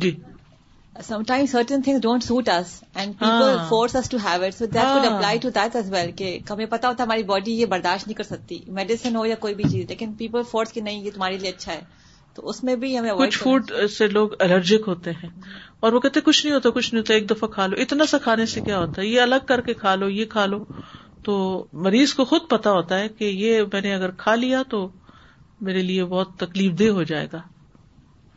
جی 0.05 0.11
سمٹائم 1.07 1.45
سرٹن 1.51 1.81
تھنگ 1.85 2.05
سوٹ 2.25 2.49
کہ 6.17 6.37
ہمیں 6.49 6.65
پتا 6.75 6.87
ہوتا 6.87 7.03
ہماری 7.03 7.23
باڈی 7.31 7.53
یہ 7.59 7.65
برداشت 7.77 8.07
نہیں 8.07 8.17
کر 8.19 8.27
سکتی 8.33 8.59
میڈیسن 8.81 9.15
ہو 9.15 9.25
یا 9.25 9.35
کوئی 9.45 9.55
بھی 9.61 9.69
چیز 9.71 9.85
لیکن 9.93 10.13
پیپل 10.23 10.43
فورس 10.51 10.71
کی 10.77 10.81
نہیں 10.89 11.03
یہ 11.07 11.15
تمہارے 11.17 11.37
لیے 11.45 11.55
اچھا 11.55 11.71
ہے 11.73 11.81
تو 12.35 12.47
اس 12.49 12.63
میں 12.67 12.75
بھی 12.81 12.97
ہمیں 12.97 13.11
کچھ 13.17 13.37
فوڈ 13.39 13.71
سے 13.97 14.07
لوگ 14.13 14.29
الرجک 14.43 14.87
ہوتے 14.87 15.11
ہیں 15.21 15.29
اور 15.85 15.93
وہ 15.93 15.99
کہتے 16.05 16.21
کچھ 16.27 16.45
نہیں 16.45 16.55
ہوتا 16.55 16.69
کچھ 16.77 16.93
نہیں 16.93 17.01
ہوتا 17.01 17.13
ایک 17.13 17.29
دفعہ 17.29 17.49
کھا 17.55 17.65
لو 17.73 17.81
اتنا 17.83 18.05
سا 18.13 18.17
کھانے 18.23 18.45
سے 18.53 18.61
کیا 18.69 18.79
ہوتا 18.79 19.01
ہے 19.01 19.07
یہ 19.07 19.21
الگ 19.21 19.45
کر 19.51 19.61
کے 19.67 19.73
کھا 19.83 19.95
لو 20.03 20.09
یہ 20.17 20.25
کھا 20.33 20.45
لو 20.53 20.63
تو 21.27 21.35
مریض 21.87 22.13
کو 22.19 22.25
خود 22.31 22.49
پتا 22.49 22.71
ہوتا 22.77 22.99
ہے 22.99 23.09
کہ 23.19 23.25
یہ 23.43 23.61
میں 23.73 23.81
نے 23.81 23.93
اگر 23.95 24.11
کھا 24.23 24.35
لیا 24.45 24.61
تو 24.73 24.87
میرے 25.67 25.81
لیے 25.89 26.05
بہت 26.15 26.35
تکلیف 26.43 26.77
دہ 26.79 26.89
ہو 26.99 27.03
جائے 27.11 27.27
گا 27.33 27.41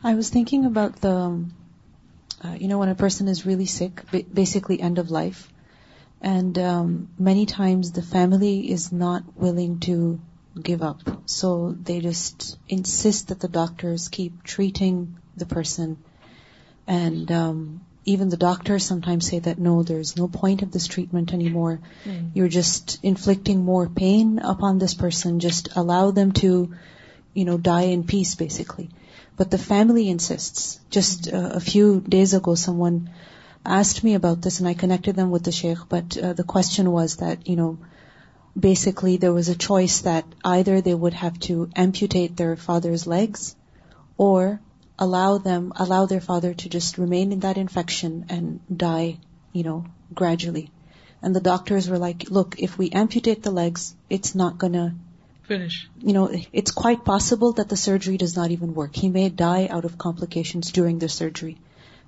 I 0.07 0.15
was 0.15 0.31
thinking 0.31 0.65
about 0.65 1.05
you 1.05 2.69
know 2.69 2.79
when 2.79 2.87
a 2.87 2.93
person 2.99 3.27
is 3.29 3.45
really 3.45 3.65
sick 3.77 4.79
times 7.57 7.95
the 7.95 8.01
family 8.11 8.55
is 8.73 8.91
not 9.03 9.37
willing 9.43 9.75
to 9.85 9.99
give 10.57 10.83
up. 10.83 11.01
So 11.25 11.75
they 11.79 11.99
just 11.99 12.57
insist 12.67 13.29
that 13.29 13.39
the 13.39 13.47
doctors 13.47 14.09
keep 14.09 14.43
treating 14.43 15.17
the 15.35 15.45
person. 15.45 15.97
And 16.87 17.31
um, 17.31 17.85
even 18.05 18.29
the 18.29 18.37
doctors 18.37 18.85
sometimes 18.85 19.29
say 19.29 19.39
that, 19.39 19.59
no, 19.59 19.83
there's 19.83 20.17
no 20.17 20.27
point 20.27 20.61
of 20.61 20.71
this 20.71 20.87
treatment 20.87 21.33
anymore. 21.33 21.79
Hmm. 22.03 22.27
You're 22.33 22.47
just 22.47 22.99
inflicting 23.03 23.63
more 23.63 23.87
pain 23.87 24.39
upon 24.39 24.77
this 24.77 24.93
person. 24.93 25.39
Just 25.39 25.75
allow 25.75 26.11
them 26.11 26.31
to, 26.43 26.73
die 27.61 27.89
in 27.93 28.03
peace, 28.03 28.33
basically. 28.33 28.89
But 29.35 29.51
the 29.51 29.59
family 29.59 30.09
insists. 30.09 30.79
Just 30.89 31.29
a 31.31 31.59
few 31.59 31.99
days 31.99 32.33
ago, 32.33 32.55
someone 32.55 33.11
asked 33.63 34.03
me 34.03 34.15
about 34.15 34.41
this, 34.41 34.57
and 34.57 34.67
I 34.67 34.73
connected 34.73 35.15
them 35.15 35.29
with 35.29 35.43
the 35.43 35.51
Shaykh. 35.51 35.87
But 35.87 36.17
uh, 36.17 36.33
the 36.33 36.43
question 36.43 36.91
was 36.91 37.17
that, 37.17 37.77
basically 38.59 39.17
there 39.17 39.33
was 39.33 39.49
a 39.49 39.55
choice 39.55 40.01
that 40.01 40.25
either 40.43 40.81
they 40.81 40.93
would 40.93 41.13
have 41.13 41.39
to 41.47 41.69
amputate 41.75 42.35
their 42.35 42.55
father's 42.55 43.05
legs 43.05 43.55
or 44.17 44.59
allow 44.99 46.07
their 46.07 46.21
father 46.21 46.53
to 46.53 46.69
just 46.69 46.97
remain 46.97 47.31
in 47.31 47.41
that 47.41 47.57
infection 47.57 48.25
and 48.29 48.59
die, 48.75 49.17
gradually. 50.13 50.71
And 51.21 51.35
the 51.35 51.41
doctors 51.41 51.87
were 51.89 51.99
like, 51.99 52.29
look, 52.29 52.59
if 52.59 52.77
we 52.77 52.89
amputate 52.89 53.43
the 53.43 53.51
legs, 53.51 53.95
it's 54.09 54.33
not 54.33 54.57
going 54.57 54.73
to 54.73 54.93
finish. 55.43 55.87
It's 56.01 56.71
quite 56.71 57.05
possible 57.05 57.53
that 57.53 57.69
the 57.69 57.77
surgery 57.77 58.17
does 58.17 58.35
not 58.35 58.51
even 58.51 58.73
work. 58.73 58.95
He 58.95 59.09
may 59.09 59.29
die 59.29 59.67
out 59.69 59.85
of 59.85 59.97
complications 59.97 60.71
during 60.71 60.97
the 60.97 61.09
surgery. 61.09 61.57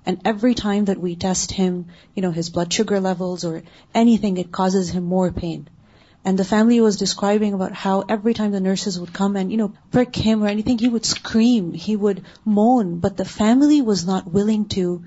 And 0.04 0.20
every 0.24 0.54
time 0.54 0.86
that 0.86 0.98
we 0.98 1.14
test 1.14 1.52
him, 1.52 1.86
his 2.14 2.50
blood 2.50 2.72
sugar 2.72 2.98
levels 2.98 3.44
or 3.44 3.62
anything, 3.94 4.36
it 4.38 4.50
causes 4.50 4.88
him 4.90 5.04
more 5.04 5.30
pain. 5.30 5.68
And 6.22 6.38
the 6.38 6.44
family 6.44 6.80
was 6.80 6.98
describing 6.98 7.54
about 7.54 7.72
how 7.72 8.02
every 8.06 8.34
time 8.34 8.50
the 8.50 8.60
nurses 8.60 9.00
would 9.00 9.12
come 9.12 9.36
and, 9.36 9.72
prick 9.90 10.14
him 10.14 10.42
or 10.42 10.48
anything, 10.48 10.76
he 10.76 10.88
would 10.88 11.06
scream, 11.06 11.72
he 11.72 11.96
would 11.96 12.22
moan, 12.44 12.98
but 12.98 13.16
the 13.16 13.24
family 13.24 13.80
was 13.80 14.04
not 14.06 14.30
willing 14.30 14.66
to, 14.76 15.02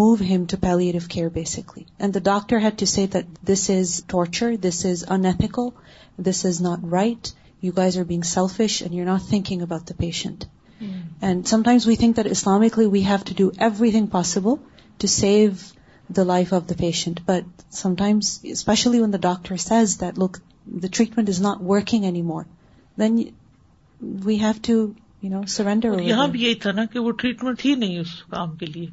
move 0.00 0.20
him 0.20 0.46
to 0.46 0.56
palliative 0.56 1.08
care, 1.08 1.30
basically. 1.30 1.86
And 1.98 2.12
the 2.12 2.20
doctor 2.20 2.58
had 2.58 2.78
to 2.78 2.86
say 2.86 3.06
that 3.06 3.26
this 3.42 3.68
is 3.70 4.02
torture, 4.08 4.56
this 4.56 4.84
is 4.84 5.04
unethical, 5.16 5.74
this 6.18 6.44
is 6.44 6.60
not 6.60 6.90
right, 6.98 7.32
you 7.60 7.72
guys 7.72 7.96
are 7.96 8.04
being 8.04 8.22
selfish 8.22 8.82
and 8.82 8.94
you're 8.94 9.06
not 9.06 9.22
thinking 9.22 9.62
about 9.62 9.86
the 9.86 9.94
patient. 9.94 10.46
Mm. 10.82 11.02
And 11.22 11.48
sometimes 11.48 11.86
we 11.86 11.96
think 11.96 12.16
that 12.16 12.26
Islamically 12.26 12.90
we 12.90 13.02
have 13.02 13.24
to 13.24 13.34
do 13.34 13.50
everything 13.60 14.06
possible 14.06 14.58
to 15.00 15.08
save 15.08 15.66
the 16.16 16.22
life 16.28 16.52
of 16.54 16.62
the 16.68 16.74
patient 16.80 17.20
but 17.26 17.62
sometimes 17.78 18.28
especially 18.52 19.00
when 19.00 19.12
the 19.12 19.18
doctor 19.22 19.56
says 19.64 20.00
that 20.00 20.18
look 20.18 20.36
the 20.82 20.86
treatment 20.92 21.28
is 21.28 21.40
not 21.42 21.60
working 21.70 22.04
any 22.04 22.22
more 22.30 22.42
then 23.00 23.18
we 24.24 24.38
have 24.42 24.52
to 24.66 24.72
you 25.22 25.30
know 25.30 25.42
surrender 25.56 25.98
یہاں 26.02 26.26
بھی 26.36 26.42
یہی 26.42 26.54
تھا 26.64 26.72
نا 26.80 26.84
کہ 26.92 26.98
وہ 26.98 27.10
treatment 27.22 27.64
he 27.64 27.74
نہیں 27.84 27.98
اس 28.00 28.22
کام 28.36 28.54
کے 28.56 28.66
لیے 28.66 28.86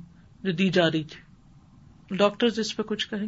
جو 0.44 0.52
دی 0.62 0.70
جا 0.80 0.90
رہی 0.92 1.04
تھی 1.14 2.16
ڈاکٹر 2.18 2.60
اس 2.66 2.76
پہ 2.78 2.84
کچھ 2.90 3.08
کہیں 3.10 3.28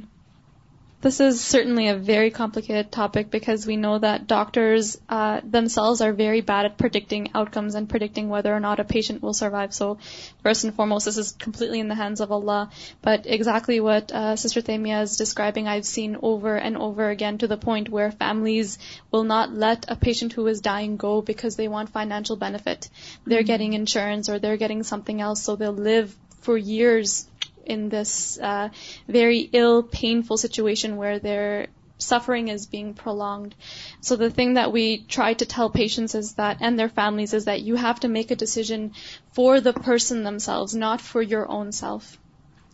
This 1.00 1.19
is 1.19 1.39
certainly 1.39 1.89
a 1.89 1.95
very 1.95 2.31
complicated 2.31 2.91
topic 2.91 3.29
because 3.29 3.67
we 3.67 3.77
know 3.77 4.00
that 4.00 4.25
doctors 4.25 5.00
uh, 5.07 5.41
themselves 5.43 6.01
are 6.01 6.12
very 6.12 6.41
bad 6.41 6.65
at 6.65 6.77
predicting 6.79 7.29
outcomes 7.36 7.75
and 7.75 7.88
predicting 7.88 8.29
whether 8.29 8.51
or 8.51 8.59
not 8.59 8.79
a 8.79 8.83
patient 8.83 9.21
will 9.21 9.36
survive. 9.36 9.75
So 9.75 10.00
first 10.41 10.63
and 10.63 10.74
foremost, 10.74 11.05
this 11.05 11.17
is 11.17 11.33
completely 11.33 11.81
in 11.81 11.88
the 11.88 11.93
hands 11.93 12.19
of 12.19 12.31
Allah. 12.31 12.71
But 13.03 13.27
exactly 13.27 13.79
what 13.79 14.12
uh, 14.12 14.38
Sister 14.38 14.63
Thaimiyah 14.63 15.03
is 15.03 15.17
describing, 15.17 15.67
I've 15.67 15.86
seen 15.86 16.17
over 16.24 16.55
and 16.55 16.75
over 16.75 17.07
again, 17.12 17.38
to 17.38 17.47
the 17.47 17.57
point 17.57 17.89
where 17.89 18.12
families 18.12 18.79
will 19.12 19.24
not 19.24 19.53
let 19.53 19.86
a 19.89 19.95
patient 19.95 20.33
who 20.33 20.47
is 20.47 20.62
dying 20.62 20.97
go 20.97 21.21
because 21.21 21.57
they 21.57 21.67
want 21.67 21.89
financial 21.89 22.38
benefit. 22.38 22.89
They're 23.24 23.41
mm-hmm. 23.41 23.45
getting 23.45 23.74
insurance 23.74 24.29
or 24.29 24.39
they're 24.39 24.57
getting 24.57 24.81
something 24.81 25.21
else, 25.21 25.43
so 25.43 25.55
they'll 25.57 25.71
live 25.71 26.15
for 26.41 26.57
years 26.57 27.25
in 27.67 27.89
this 27.89 28.39
uh, 28.39 28.69
very 29.07 29.41
ill, 29.53 29.83
painful 29.83 30.38
situation 30.38 30.95
where 30.97 31.19
their 31.19 31.67
suffering 32.00 32.47
is 32.47 32.65
being 32.65 32.93
prolonged. 32.93 33.55
So 34.01 34.15
the 34.15 34.29
thing 34.29 34.53
that 34.53 34.71
we 34.71 35.00
try 35.01 35.33
to 35.33 35.45
tell 35.45 35.69
patients 35.69 36.15
is 36.15 36.33
that, 36.33 36.57
and 36.62 36.77
their 36.77 36.89
families, 36.89 37.33
is 37.33 37.45
that 37.45 37.62
you 37.62 37.75
have 37.75 38.00
to 38.01 38.07
make 38.07 38.31
a 38.31 38.36
decision 38.36 38.93
for 39.33 39.59
the 39.59 39.74
person 39.74 40.24
themselves, 40.24 40.75
not 40.75 41.01
for 41.01 41.21
your 41.21 41.50
own 41.59 41.71
self. 41.71 42.17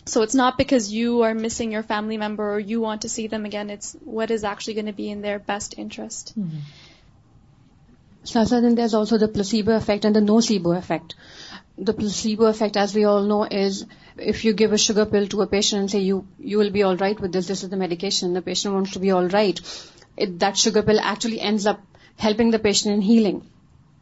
So 0.06 0.22
it's 0.22 0.36
not 0.36 0.58
because 0.58 0.92
you 0.94 1.22
are 1.24 1.34
missing 1.34 1.72
your 1.72 1.84
family 1.84 2.18
member 2.18 2.54
or 2.54 2.60
you 2.60 2.82
want 2.82 3.04
to 3.04 3.10
see 3.10 3.28
them 3.28 3.46
again. 3.46 3.70
It's 3.70 3.94
what 4.04 4.32
is 4.32 4.44
actually 4.44 4.74
going 4.74 4.92
to 4.94 5.00
be 5.04 5.10
in 5.10 5.22
their 5.22 5.40
best 5.40 5.78
interest. 5.78 6.34
Mm-hmm. 6.38 6.68
So 8.26 8.44
then 8.46 8.76
there's 8.76 8.94
also 8.94 9.18
the 9.18 9.30
placebo 9.30 9.78
effect 9.78 10.06
and 10.06 10.16
the 10.16 10.28
nocebo 10.32 10.78
effect. 10.78 11.16
The 11.78 11.94
placebo 11.94 12.46
effect, 12.46 12.78
as 12.78 12.94
we 12.94 13.04
all 13.04 13.24
know, 13.24 13.46
is 13.46 13.86
if 14.18 14.46
you 14.46 14.54
give 14.54 14.74
a 14.74 14.78
sugar 14.78 15.06
pill 15.06 15.26
to 15.28 15.42
a 15.42 15.48
patient 15.48 15.80
and 15.80 15.90
say 15.90 16.00
you 16.02 16.26
will 16.58 16.70
be 16.70 16.84
all 16.84 16.96
right 16.96 17.20
with 17.20 17.34
this, 17.34 17.48
this 17.48 17.64
is 17.64 17.70
the 17.70 17.78
medication, 17.78 18.34
the 18.34 18.44
patient 18.44 18.76
wants 18.76 18.92
to 18.92 19.00
be 19.00 19.10
all 19.10 19.26
right, 19.26 19.60
that 20.44 20.56
sugar 20.56 20.84
pill 20.84 21.00
actually 21.00 21.40
ends 21.40 21.66
up 21.66 21.82
helping 22.16 22.52
the 22.52 22.60
patient 22.60 22.94
in 22.94 23.02
healing. 23.02 23.42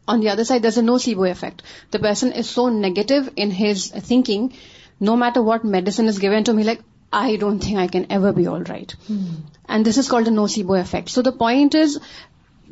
On 0.06 0.20
the 0.20 0.28
other 0.28 0.44
side, 0.44 0.60
there's 0.60 0.76
a 0.76 0.82
nocebo 0.82 1.30
effect. 1.30 1.62
The 1.92 1.98
person 1.98 2.32
is 2.32 2.50
so 2.50 2.68
negative 2.68 3.30
in 3.36 3.50
his 3.50 3.86
thinking, 3.86 4.52
no 5.00 5.16
matter 5.16 5.42
what 5.42 5.64
medicine 5.64 6.08
is 6.08 6.18
given 6.18 6.44
to 6.44 6.50
him, 6.50 6.58
he's 6.58 6.66
like, 6.66 6.82
I 7.14 7.36
don't 7.36 7.58
think 7.58 7.78
I 7.78 7.86
can 7.86 8.10
ever 8.10 8.32
be 8.32 8.46
all 8.46 8.62
right. 8.62 8.90
Hmm. 9.06 9.26
And 9.68 9.84
this 9.84 9.96
is 9.96 10.08
called 10.08 10.24
the 10.24 10.30
nocebo 10.30 10.78
effect. 10.78 11.08
So 11.08 11.22
the 11.22 11.32
point 11.32 11.74
is, 11.74 11.98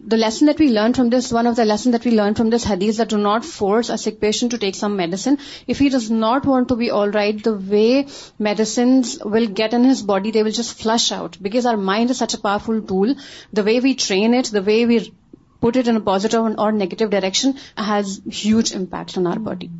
the 0.06 0.16
lesson 0.16 0.46
that 0.46 0.58
we 0.58 0.68
learned 0.70 0.96
from 0.96 1.10
this, 1.10 1.30
one 1.32 1.46
of 1.46 1.56
the 1.56 1.64
lessons 1.64 1.92
that 1.92 2.04
we 2.04 2.10
learned 2.12 2.36
from 2.36 2.48
this 2.48 2.64
hadith, 2.64 2.96
that 2.98 3.10
do 3.10 3.18
not 3.18 3.44
force 3.44 3.90
a 3.90 3.98
sick 3.98 4.20
patient 4.20 4.52
to 4.52 4.58
take 4.58 4.74
some 4.74 4.96
medicine. 4.96 5.38
If 5.66 5.78
he 5.78 5.88
does 5.90 6.10
not 6.10 6.46
want 6.46 6.68
to 6.68 6.76
be 6.76 6.90
alright, 6.90 7.42
the 7.42 7.54
way 7.54 8.06
medicines 8.38 9.18
will 9.22 9.46
get 9.46 9.74
in 9.74 9.84
his 9.84 10.02
body, 10.02 10.30
they 10.30 10.42
will 10.42 10.58
just 10.60 10.78
flush 10.78 11.12
out. 11.12 11.36
Because 11.40 11.66
our 11.66 11.76
mind 11.76 12.10
is 12.10 12.18
such 12.18 12.34
a 12.34 12.38
powerful 12.38 12.80
tool. 12.80 13.14
The 13.52 13.62
way 13.62 13.80
we 13.80 13.94
train 13.94 14.32
it, 14.32 14.46
the 14.46 14.62
way 14.62 14.86
we 14.86 15.14
put 15.60 15.76
it 15.76 15.88
in 15.88 15.96
a 15.96 16.00
positive 16.00 16.40
or 16.40 16.72
negative 16.72 17.10
direction 17.10 17.58
has 17.76 18.20
huge 18.26 18.72
impact 18.72 19.18
on 19.18 19.26
our 19.26 19.38
body. 19.38 19.70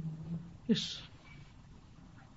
Yes. 0.66 1.00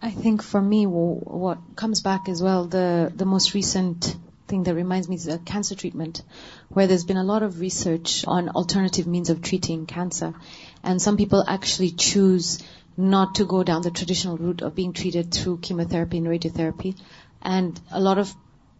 I 0.01 0.11
think 0.11 0.43
for 0.43 0.61
me, 0.61 0.85
what 0.85 1.59
comes 1.75 2.01
back 2.01 2.27
as 2.27 2.41
well, 2.43 2.65
the 2.73 3.33
most 3.35 3.53
recent 3.53 4.11
thing 4.47 4.63
that 4.63 4.73
reminds 4.73 5.09
me 5.09 5.15
is 5.15 5.39
cancer 5.45 5.75
treatment, 5.75 6.23
where 6.69 6.87
there's 6.87 7.05
been 7.05 7.17
a 7.17 7.23
lot 7.23 7.43
of 7.43 7.59
research 7.59 8.25
on 8.27 8.49
alternative 8.49 9.07
means 9.07 9.29
of 9.29 9.41
treating 9.41 9.85
cancer. 9.85 10.33
And 10.83 11.01
some 11.01 11.17
people 11.17 11.43
actually 11.47 11.91
choose 11.91 12.61
not 12.95 13.35
to 13.35 13.45
go 13.45 13.63
down 13.63 13.81
the 13.81 13.91
traditional 13.91 14.37
route 14.37 14.61
of 14.61 14.75
being 14.75 14.93
treated 14.93 15.33
through 15.33 15.57
chemotherapy 15.57 16.17
and 16.17 16.27
radiotherapy. 16.27 16.97
And 17.41 17.79
a 17.91 17.99
lot 17.99 18.17
of 18.17 18.33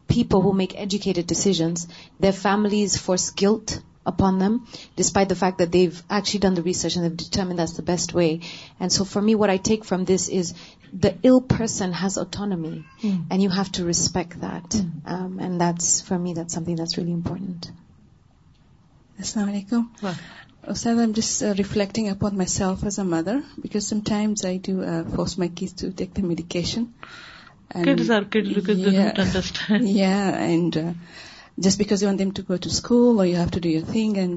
people 0.08 0.42
who 0.42 0.54
make 0.54 0.80
educated 0.80 1.26
decisions, 1.28 1.88
their 2.22 2.34
families 2.34 2.98
force 2.98 3.30
guilt 3.30 3.80
upon 4.12 4.38
them 4.40 4.56
despite 4.96 5.62
best 7.88 8.14
way 8.16 8.26
so 8.92 9.04
far 9.12 9.22
me 9.24 9.36
what 9.36 9.50
I 9.50 9.58
take 9.66 9.84
from 9.86 10.04
this 10.08 10.30
is 10.38 10.54
the 11.04 11.10
person 11.58 11.92
has 12.04 12.18
autonomy 12.20 12.78
and 13.10 13.42
you 13.44 13.50
have 13.56 13.64
to 13.78 13.88
respect 13.88 14.36
that's 15.60 16.04
for 16.08 16.18
me 16.20 16.34
دمنگنٹ 16.40 17.66
reflecting 21.58 22.08
upon 22.08 22.36
myself 22.50 22.84
as 22.84 23.00
a 23.00 23.06
mothers 23.06 23.94
my 25.40 25.50
key 25.58 25.66
medication 26.28 26.84
just 31.66 31.78
because 31.78 32.04
and 32.08 32.22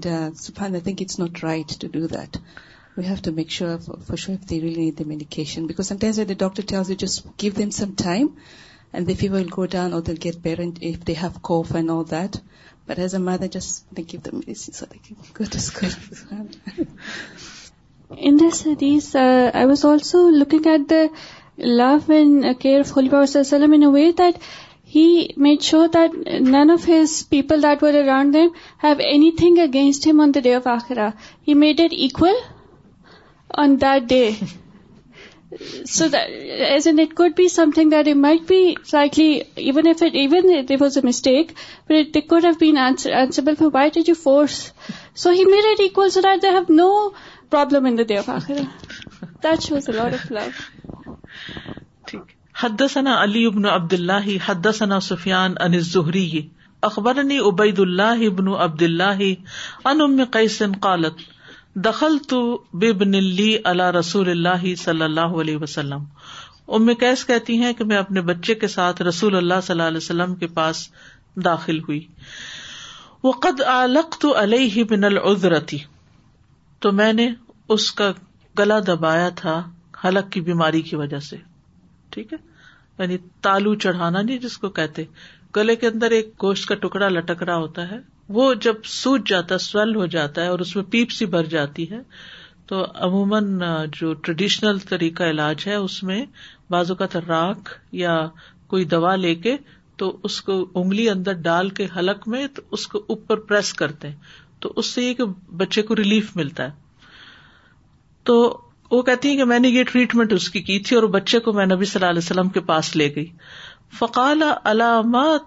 I 0.07 0.09
think 0.85 0.99
it's 1.01 1.19
not 1.19 1.39
right 1.45 1.71
to 1.81 1.89
do 1.93 2.07
that 2.15 2.37
we've 2.97 3.15
to 3.25 3.33
make 3.37 3.51
sure 3.51 3.77
doctor 6.39 6.63
give 7.43 7.53
them 7.59 7.71
some 7.79 7.91
time 8.03 8.27
and 8.93 9.09
they 9.21 9.33
will 9.33 9.49
go 9.57 9.67
down 9.77 9.89
oh 9.95 10.01
then 10.07 10.15
get 10.25 10.35
parent 10.43 10.75
if 10.89 10.97
they 11.07 11.15
have 11.23 11.31
cough 11.49 11.67
and 11.77 11.87
all 11.91 12.03
that 12.11 12.33
but 12.89 12.97
as 12.99 13.13
a 13.15 13.21
mother 13.23 13.47
just 13.55 13.73
give 14.13 14.21
them 14.27 14.37
this 18.45 18.57
I 19.17 19.65
was 19.67 19.85
also 19.85 20.19
looking 20.41 20.67
after 20.75 21.07
فلوریٹ 22.89 24.21
he 24.89 25.07
made 25.37 25.65
sure 25.69 25.89
that 25.89 26.13
none 26.41 26.71
of 26.71 26.85
his 26.85 27.23
people 27.25 27.63
that 27.63 27.81
were 27.85 27.95
around 28.01 28.35
them 28.35 28.53
have 28.79 29.01
anything 29.01 29.59
against 29.59 30.07
him 30.07 30.21
on 30.21 30.31
the 30.31 30.41
day 30.41 30.53
of 30.59 30.69
Akhirah. 30.73 31.15
He 31.43 31.55
made 31.55 31.81
it 31.81 31.93
equal 31.93 32.39
on 33.51 33.77
that 33.79 34.07
day. 34.07 34.37
So 35.87 36.07
that, 36.15 36.31
as 36.69 36.87
in, 36.87 36.99
it 36.99 37.15
could 37.15 37.35
be 37.35 37.47
something 37.49 37.91
that 37.91 38.09
it 38.09 38.17
might 38.17 38.47
be 38.47 38.77
slightly, 38.83 39.45
even 39.57 39.87
if 39.87 40.03
it 40.03 40.81
was 40.81 40.97
a 40.97 41.03
mistake, 41.03 41.55
but 41.89 42.13
they 42.13 42.21
could 42.21 42.45
have 42.45 42.59
been 42.59 42.77
answerable 42.77 43.57
for 43.57 43.69
why 43.71 43.89
did 43.89 44.09
you 44.09 44.17
force? 44.17 44.71
So 45.15 45.33
he 45.33 45.45
made 45.47 45.69
it 45.75 45.81
equal 45.81 46.11
so 46.11 46.21
that 46.21 46.43
they 46.43 46.53
have 46.53 46.69
no 46.69 47.15
problem 47.49 47.87
in 47.87 47.97
the 47.97 48.05
day 48.05 48.17
of 48.17 48.27
Akhirah. 48.27 48.69
That 49.41 49.63
shows 49.63 49.89
a 49.89 49.93
lot 49.93 50.13
of 50.13 50.31
love. 50.31 51.15
حد 52.61 52.83
ثنا 52.91 53.15
علی 53.23 53.41
ابن 53.47 53.67
عبد 53.69 53.93
اللہ 53.93 54.29
حد 54.45 54.67
ثنا 54.77 54.99
سفیان 55.07 55.55
ان 55.61 55.79
ظہری 55.89 56.29
اخبرنی 56.89 57.39
عبید 57.49 57.79
اللہ 57.81 58.23
ابن 58.29 58.47
عبد 58.67 58.83
اللہ 58.83 59.19
ان 59.25 60.01
ام 60.01 60.21
قیسن 60.37 60.73
قالت 60.87 61.19
دخل 61.87 62.17
تو 62.29 62.39
ببن 62.85 63.11
لی 63.41 63.49
اللہ 63.73 63.91
رسول 63.99 64.31
اللہ 64.31 64.65
صلی 64.83 65.03
اللہ 65.05 65.35
علیہ 65.41 65.57
وسلم 65.63 66.05
ام 66.79 66.89
قیس 67.01 67.25
کہتی 67.33 67.57
ہیں 67.63 67.73
کہ 67.79 67.85
میں 67.93 67.97
اپنے 67.97 68.21
بچے 68.31 68.55
کے 68.63 68.69
ساتھ 68.77 69.03
رسول 69.11 69.37
اللہ 69.37 69.61
صلی 69.63 69.73
اللہ 69.75 69.89
علیہ 69.95 70.03
وسلم 70.05 70.35
کے 70.41 70.47
پاس 70.61 70.81
داخل 71.45 71.79
ہوئی 71.89 72.01
وقد 73.25 73.61
علق 73.77 74.17
تو 74.21 74.33
علیہ 74.43 74.85
بن 74.95 75.05
العذرتی 75.11 75.79
تو 76.87 76.93
میں 77.03 77.13
نے 77.21 77.29
اس 77.77 77.91
کا 78.01 78.11
گلا 78.59 78.79
دبایا 78.87 79.29
تھا 79.43 79.63
حلق 80.05 80.33
کی 80.33 80.41
بیماری 80.51 80.83
کی 80.91 80.97
وجہ 81.03 81.19
سے 81.29 81.37
ٹھیک 82.17 82.33
ہے 82.33 82.37
یعنی 82.99 83.17
تالو 83.45 83.75
چڑھانا 83.85 84.21
نہیں 84.21 84.39
جس 84.45 84.57
کو 84.61 84.69
کہتے 84.77 85.03
گلے 85.57 85.75
کے 85.83 85.87
اندر 85.87 86.11
ایک 86.19 86.31
گوشت 86.43 86.69
کا 86.69 86.75
ٹکڑا 86.85 87.09
لٹک 87.17 87.43
رہا 87.43 87.57
ہوتا 87.65 87.91
ہے 87.91 87.97
وہ 88.37 88.47
جب 88.67 88.85
سوج 88.93 89.29
جاتا 89.33 89.55
ہے 89.55 89.59
سویل 89.65 89.95
ہو 89.97 90.07
جاتا 90.15 90.43
ہے 90.47 90.55
اور 90.55 90.59
اس 90.65 90.75
میں 90.77 90.85
پیپ 90.95 91.11
سی 91.17 91.27
بھر 91.35 91.51
جاتی 91.57 91.87
ہے 91.91 92.01
تو 92.73 92.85
عموماً 93.07 93.51
جو 93.99 94.13
ٹریڈیشنل 94.29 94.79
طریقہ 94.95 95.23
علاج 95.35 95.65
ہے 95.67 95.75
اس 95.83 96.03
میں 96.09 96.19
بازو 96.77 96.95
کا 97.03 97.07
تھا 97.13 97.21
راکھ 97.29 97.71
یا 98.05 98.17
کوئی 98.73 98.85
دوا 98.97 99.15
لے 99.27 99.35
کے 99.45 99.57
تو 100.03 100.11
اس 100.29 100.41
کو 100.49 100.57
انگلی 100.81 101.09
اندر 101.11 101.33
ڈال 101.45 101.69
کے 101.77 101.87
حلق 101.97 102.27
میں 102.35 102.47
تو 102.57 102.63
اس 102.79 102.87
کو 102.95 103.05
اوپر 103.15 103.41
پریس 103.51 103.73
کرتے 103.83 104.09
ہیں 104.09 104.17
تو 104.65 104.73
اس 104.81 104.87
سے 104.97 105.03
یہ 105.03 105.15
کہ 105.21 105.25
بچے 105.63 105.83
کو 105.91 105.97
ریلیف 106.03 106.37
ملتا 106.43 106.67
ہے 106.71 107.13
تو 108.31 108.39
وہ 108.91 109.01
کہتی 109.03 109.29
ہیں 109.29 109.37
کہ 109.37 109.45
میں 109.51 109.59
نے 109.59 109.69
یہ 109.69 109.85
ٹریٹمنٹ 109.93 110.33
اس 110.33 110.49
کی 110.51 110.61
کی 110.63 110.79
تھی 110.89 110.97
اور 110.97 111.03
بچے 111.19 111.39
کو 111.47 111.53
میں 111.53 111.67
نبی 111.67 111.85
صلی 111.85 112.01
اللہ 112.01 112.11
علیہ 112.11 112.25
وسلم 112.25 112.49
کے 112.57 112.61
پاس 112.71 112.95
لے 112.97 113.09
گئی 113.15 113.27
فقال 113.99 114.43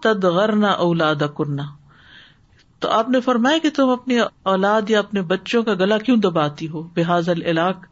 تد 0.02 0.24
غرنا 0.40 0.70
اولاد 0.86 1.22
کرنا 1.38 1.64
تو 2.84 2.90
آپ 2.98 3.10
نے 3.10 3.20
فرمایا 3.22 3.58
کہ 3.64 3.70
تم 3.76 3.90
اپنی 3.90 4.18
اولاد 4.52 4.90
یا 4.90 5.00
اپنے 5.00 5.22
بچوں 5.32 5.62
کا 5.64 5.74
گلا 5.80 5.98
کیوں 6.08 6.16
دباتی 6.26 6.68
ہو 6.74 6.82
بحاظ 6.96 7.30
العلاق 7.30 7.86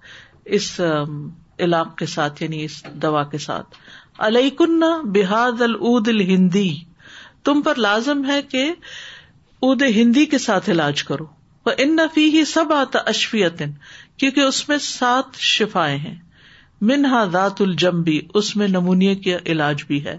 اس 0.57 0.69
علاق 0.85 1.95
کے 1.97 2.05
ساتھ 2.05 2.41
یعنی 2.43 2.63
اس 2.65 2.83
دوا 3.03 3.23
کے 3.33 3.37
ساتھ 3.45 3.75
علیہ 4.27 4.49
کنا 4.57 4.95
بحاد 5.15 5.61
ال 5.69 6.21
ہندی 6.29 6.69
تم 7.45 7.61
پر 7.65 7.75
لازم 7.87 8.25
ہے 8.29 8.41
کہ 8.51 8.69
اد 9.69 9.81
ہندی 9.95 10.25
کے 10.31 10.37
ساتھ 10.37 10.69
علاج 10.69 11.03
کرو 11.03 11.25
ان 11.83 11.95
نفی 11.95 12.23
ہی 12.37 12.43
سب 12.45 12.71
آتا 12.73 12.99
اشفیت 13.09 13.61
کیونکہ 14.17 14.39
اس 14.41 14.67
میں 14.69 14.77
سات 14.81 15.35
شفائے 15.49 15.95
ہیں 15.97 16.15
منہا 16.89 17.23
ذات 17.31 17.61
الجمبی 17.61 18.19
اس 18.41 18.55
میں 18.55 18.67
نمونیا 18.67 19.13
کا 19.25 19.37
علاج 19.51 19.83
بھی 19.87 20.03
ہے 20.05 20.17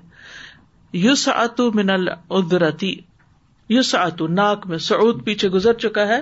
یوس 0.95 1.29
آتو 1.35 1.71
من 1.75 1.91
الدرتی 1.91 2.95
یوس 3.75 3.95
آتو 3.95 4.27
ناک 4.27 4.67
میں 4.67 4.79
سعود 4.89 5.25
پیچھے 5.25 5.49
گزر 5.57 5.73
چکا 5.87 6.07
ہے 6.09 6.21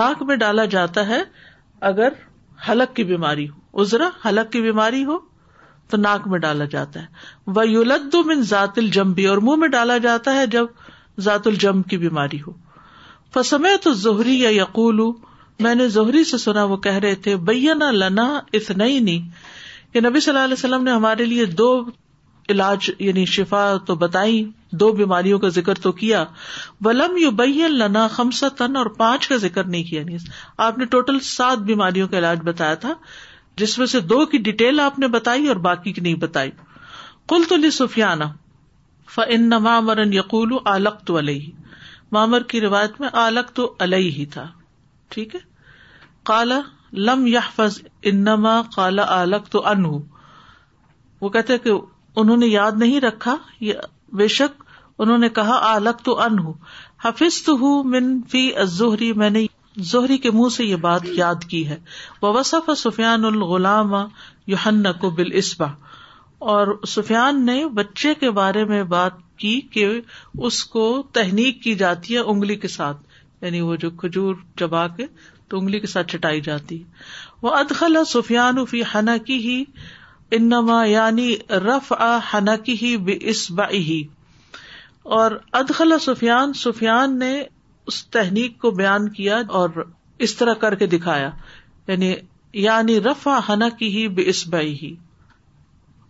ناک 0.00 0.22
میں 0.28 0.36
ڈالا 0.42 0.64
جاتا 0.74 1.06
ہے 1.08 1.18
اگر 1.90 2.12
ہلک 2.68 2.94
کی 2.96 3.04
بیماری 3.04 3.48
ہو 3.48 3.80
ازرا 3.82 4.08
حلق 4.28 4.50
کی 4.52 4.60
بیماری 4.62 5.04
ہو 5.04 5.18
تو 5.90 5.96
ناک 5.96 6.26
میں 6.28 6.38
ڈالا 6.38 6.64
جاتا 6.70 7.00
ہے 7.00 7.06
وہ 7.56 7.62
وولت 7.76 8.16
من 8.26 8.42
ذات 8.50 8.78
الجمبی 8.78 9.26
اور 9.26 9.38
منہ 9.48 9.56
میں 9.60 9.68
ڈالا 9.68 9.96
جاتا 10.08 10.34
ہے 10.34 10.46
جب 10.56 10.66
ذات 11.26 11.46
الجم 11.46 11.82
کی 11.92 11.96
بیماری 12.06 12.38
ہو 12.46 12.52
فسمے 13.34 13.76
تو 13.82 13.92
زہری 14.06 14.38
یا 14.40 14.48
یقول 14.60 15.00
میں 15.66 15.74
نے 15.74 15.88
زہری 15.92 16.22
سے 16.30 16.38
سنا 16.38 16.64
وہ 16.72 16.76
کہہ 16.86 16.96
رہے 17.04 17.14
تھے 17.26 17.36
بینا 17.50 17.90
لنا 17.90 18.26
اتنا 18.58 18.84
ہی 18.86 18.98
نہیں 19.08 19.28
کہ 19.92 20.00
نبی 20.00 20.20
صلی 20.20 20.32
اللہ 20.32 20.44
علیہ 20.44 20.56
وسلم 20.58 20.82
نے 20.84 20.90
ہمارے 20.90 21.24
لیے 21.32 21.44
دو 21.60 21.68
علاج 22.54 22.90
یعنی 22.98 23.24
شفا 23.34 23.62
تو 23.86 23.94
بتائی 24.02 24.42
دو 24.80 24.90
بیماریوں 24.98 25.38
کا 25.38 25.48
ذکر 25.58 25.74
تو 25.86 25.92
کیا 26.00 26.24
ولم 26.84 27.16
یو 27.22 27.30
بین 27.40 27.74
لنا 27.78 28.06
خمسا 28.16 28.48
تن 28.58 28.76
اور 28.76 28.86
پانچ 29.00 29.28
کا 29.28 29.36
ذکر 29.46 29.64
نہیں 29.74 29.84
کیا 29.90 30.02
نہیں 30.04 30.14
یعنی 30.14 30.34
آپ 30.66 30.78
نے 30.78 30.84
ٹوٹل 30.94 31.20
سات 31.30 31.58
بیماریوں 31.70 32.08
کا 32.14 32.18
علاج 32.18 32.40
بتایا 32.44 32.74
تھا 32.84 32.92
جس 33.62 33.78
میں 33.78 33.86
سے 33.94 34.00
دو 34.12 34.24
کی 34.32 34.38
ڈیٹیل 34.50 34.80
آپ 34.80 34.98
نے 34.98 35.08
بتائی 35.16 35.48
اور 35.48 35.56
باقی 35.68 35.92
کی 35.92 36.00
نہیں 36.00 36.14
بتائی 36.26 36.50
کل 37.28 37.42
تو 37.48 37.56
سفیانہ 37.80 38.24
ان 39.28 39.42
نما 39.48 39.78
مرن 39.86 40.12
یقول 40.12 40.52
معمر 42.12 42.42
کی 42.48 42.60
روایت 42.60 43.00
میں 43.00 43.08
آلک 43.18 43.50
تو 43.56 43.74
ہی 44.16 44.24
تھا 44.32 44.46
ٹھیک 45.14 45.34
ہے 45.34 45.40
کالا 46.30 46.58
لم 47.08 47.26
یا 47.26 47.40
انہوں 52.20 52.36
نے 52.38 52.46
یاد 52.46 52.72
نہیں 52.82 53.00
رکھا 53.00 53.34
بے 54.20 54.26
شک 54.34 54.62
انہوں 55.04 55.18
نے 55.18 55.28
کہا 55.38 55.58
آلک 55.72 56.04
تو 56.04 56.18
ان 56.24 56.36
حفظ 57.04 57.42
تو 57.44 57.52
ہوں 57.60 57.82
من 57.94 58.12
فی 58.30 58.48
ظہری 58.78 59.12
میں 59.22 59.30
نے 59.38 59.46
زہری 59.92 60.18
کے 60.26 60.30
منہ 60.40 60.48
سے 60.56 60.64
یہ 60.64 60.76
بات 60.84 61.06
یاد 61.22 61.44
کی 61.50 61.66
ہے 61.68 61.78
وصف 62.22 62.70
سفیان 62.84 63.24
الغلام 63.32 63.92
یوہن 64.52 64.82
کو 65.00 65.10
بل 65.20 65.32
اسبا 65.44 65.66
اور 66.50 66.66
سفیان 66.90 67.44
نے 67.46 67.54
بچے 67.74 68.12
کے 68.20 68.30
بارے 68.36 68.64
میں 68.70 68.82
بات 68.92 69.18
کی 69.42 69.52
کہ 69.74 69.84
اس 70.48 70.62
کو 70.72 70.86
تحنیک 71.18 71.62
کی 71.62 71.74
جاتی 71.82 72.14
ہے 72.16 72.20
انگلی 72.32 72.56
کے 72.64 72.68
ساتھ 72.68 73.02
یعنی 73.44 73.60
وہ 73.66 73.76
جو 73.84 73.90
کھجور 74.00 74.34
چبا 74.58 74.86
کے 74.96 75.06
تو 75.50 75.58
انگلی 75.58 75.80
کے 75.84 75.86
ساتھ 75.92 76.10
چٹائی 76.12 76.40
جاتی 76.48 76.82
وہ 77.42 77.50
ادخلا 77.58 78.02
سفیان 78.14 78.58
کی 79.28 79.52
انما 80.38 80.82
یعنی 80.94 81.30
رف 81.66 81.92
آنا 82.08 82.56
کی 82.64 82.96
بے 83.10 83.16
اس 83.34 83.50
ہی 83.72 84.02
اور 85.18 85.38
ادخلا 85.60 85.98
سفیان 86.06 86.52
سفیان 86.62 87.18
نے 87.18 87.32
اس 87.42 88.04
تحنیک 88.16 88.58
کو 88.64 88.70
بیان 88.82 89.08
کیا 89.20 89.40
اور 89.60 89.84
اس 90.26 90.36
طرح 90.42 90.54
کر 90.66 90.74
کے 90.82 90.86
دکھایا 90.98 91.30
یعنی 91.88 92.14
یعنی 92.66 93.00
رف 93.10 93.28
آنا 93.36 93.68
کی 93.78 93.96
ہی 93.96 94.06
بے 94.18 94.28
اس 94.34 94.46
ہی 94.82 94.94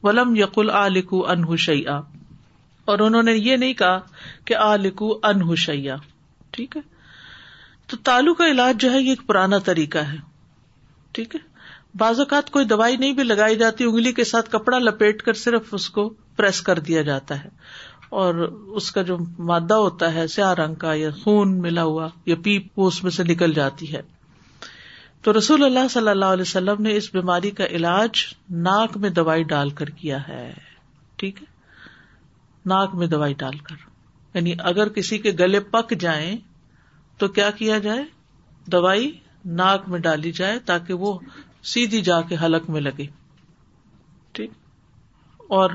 ولم 0.07 0.35
یقل 0.37 0.71
آ 0.81 0.87
لکو 0.93 1.25
انہوشیا 1.31 2.01
اور 2.93 2.99
انہوں 3.07 3.23
نے 3.23 3.33
یہ 3.35 3.57
نہیں 3.63 3.75
کہا 3.83 3.99
کہ 4.45 4.55
آ 4.69 4.75
لکو 4.77 5.19
انہشیا 5.29 5.97
ٹھیک 6.57 6.77
ہے 6.77 6.81
تو 7.91 7.97
تالو 8.09 8.35
کا 8.41 8.47
علاج 8.51 8.81
جو 8.81 8.91
ہے 8.93 9.01
یہ 9.01 9.11
ایک 9.11 9.27
پرانا 9.27 9.59
طریقہ 9.69 9.99
ہے 10.13 10.17
ٹھیک 11.19 11.35
ہے 11.35 11.41
بعض 11.99 12.19
اوقات 12.21 12.51
کوئی 12.51 12.65
دوائی 12.65 12.97
نہیں 12.97 13.13
بھی 13.13 13.23
لگائی 13.25 13.57
جاتی 13.63 13.85
انگلی 13.85 14.13
کے 14.19 14.25
ساتھ 14.25 14.51
کپڑا 14.51 14.79
لپیٹ 14.79 15.23
کر 15.23 15.33
صرف 15.41 15.75
اس 15.79 15.89
کو 15.99 16.09
پریس 16.37 16.61
کر 16.69 16.79
دیا 16.91 17.03
جاتا 17.11 17.39
ہے 17.45 17.49
اور 18.21 18.35
اس 18.81 18.91
کا 18.93 19.03
جو 19.11 19.17
مادہ 19.51 19.75
ہوتا 19.87 20.13
ہے 20.15 20.27
سیاہ 20.37 20.53
رنگ 20.63 20.75
کا 20.85 20.93
یا 20.95 21.11
خون 21.23 21.59
ملا 21.63 21.83
ہوا 21.93 22.09
یا 22.27 22.35
پیپ 22.45 22.79
وہ 22.79 22.87
اس 22.89 23.03
میں 23.05 23.11
سے 23.21 23.25
نکل 23.31 23.53
جاتی 23.61 23.93
ہے 23.93 24.01
تو 25.25 25.33
رسول 25.39 25.63
اللہ 25.65 25.89
صلی 25.91 26.09
اللہ 26.09 26.33
علیہ 26.37 26.43
وسلم 26.49 26.81
نے 26.83 26.93
اس 26.97 27.13
بیماری 27.15 27.51
کا 27.59 27.65
علاج 27.79 28.23
ناک 28.63 28.97
میں 29.03 29.11
دوائی 29.19 29.43
ڈال 29.53 29.69
کر 29.81 29.91
کیا 29.99 30.17
ہے 30.29 30.51
ٹھیک 31.19 31.41
ہے 31.43 31.47
ناک 32.73 32.95
میں 33.03 33.07
دوائی 33.07 33.35
ڈال 33.43 33.57
کر 33.69 33.85
یعنی 34.35 34.53
اگر 34.71 34.89
کسی 34.99 35.19
کے 35.27 35.31
گلے 35.39 35.61
پک 35.77 35.93
جائیں 36.01 36.37
تو 37.19 37.29
کیا 37.39 37.51
کیا 37.59 37.79
جائے 37.87 38.03
دوائی 38.73 39.11
ناک 39.63 39.89
میں 39.89 39.99
ڈالی 40.09 40.33
جائے 40.41 40.59
تاکہ 40.67 41.05
وہ 41.07 41.19
سیدھی 41.75 42.01
جا 42.09 42.21
کے 42.29 42.37
حلق 42.45 42.69
میں 42.71 42.81
لگے 42.81 43.07
ٹھیک 44.39 44.51
اور 45.61 45.71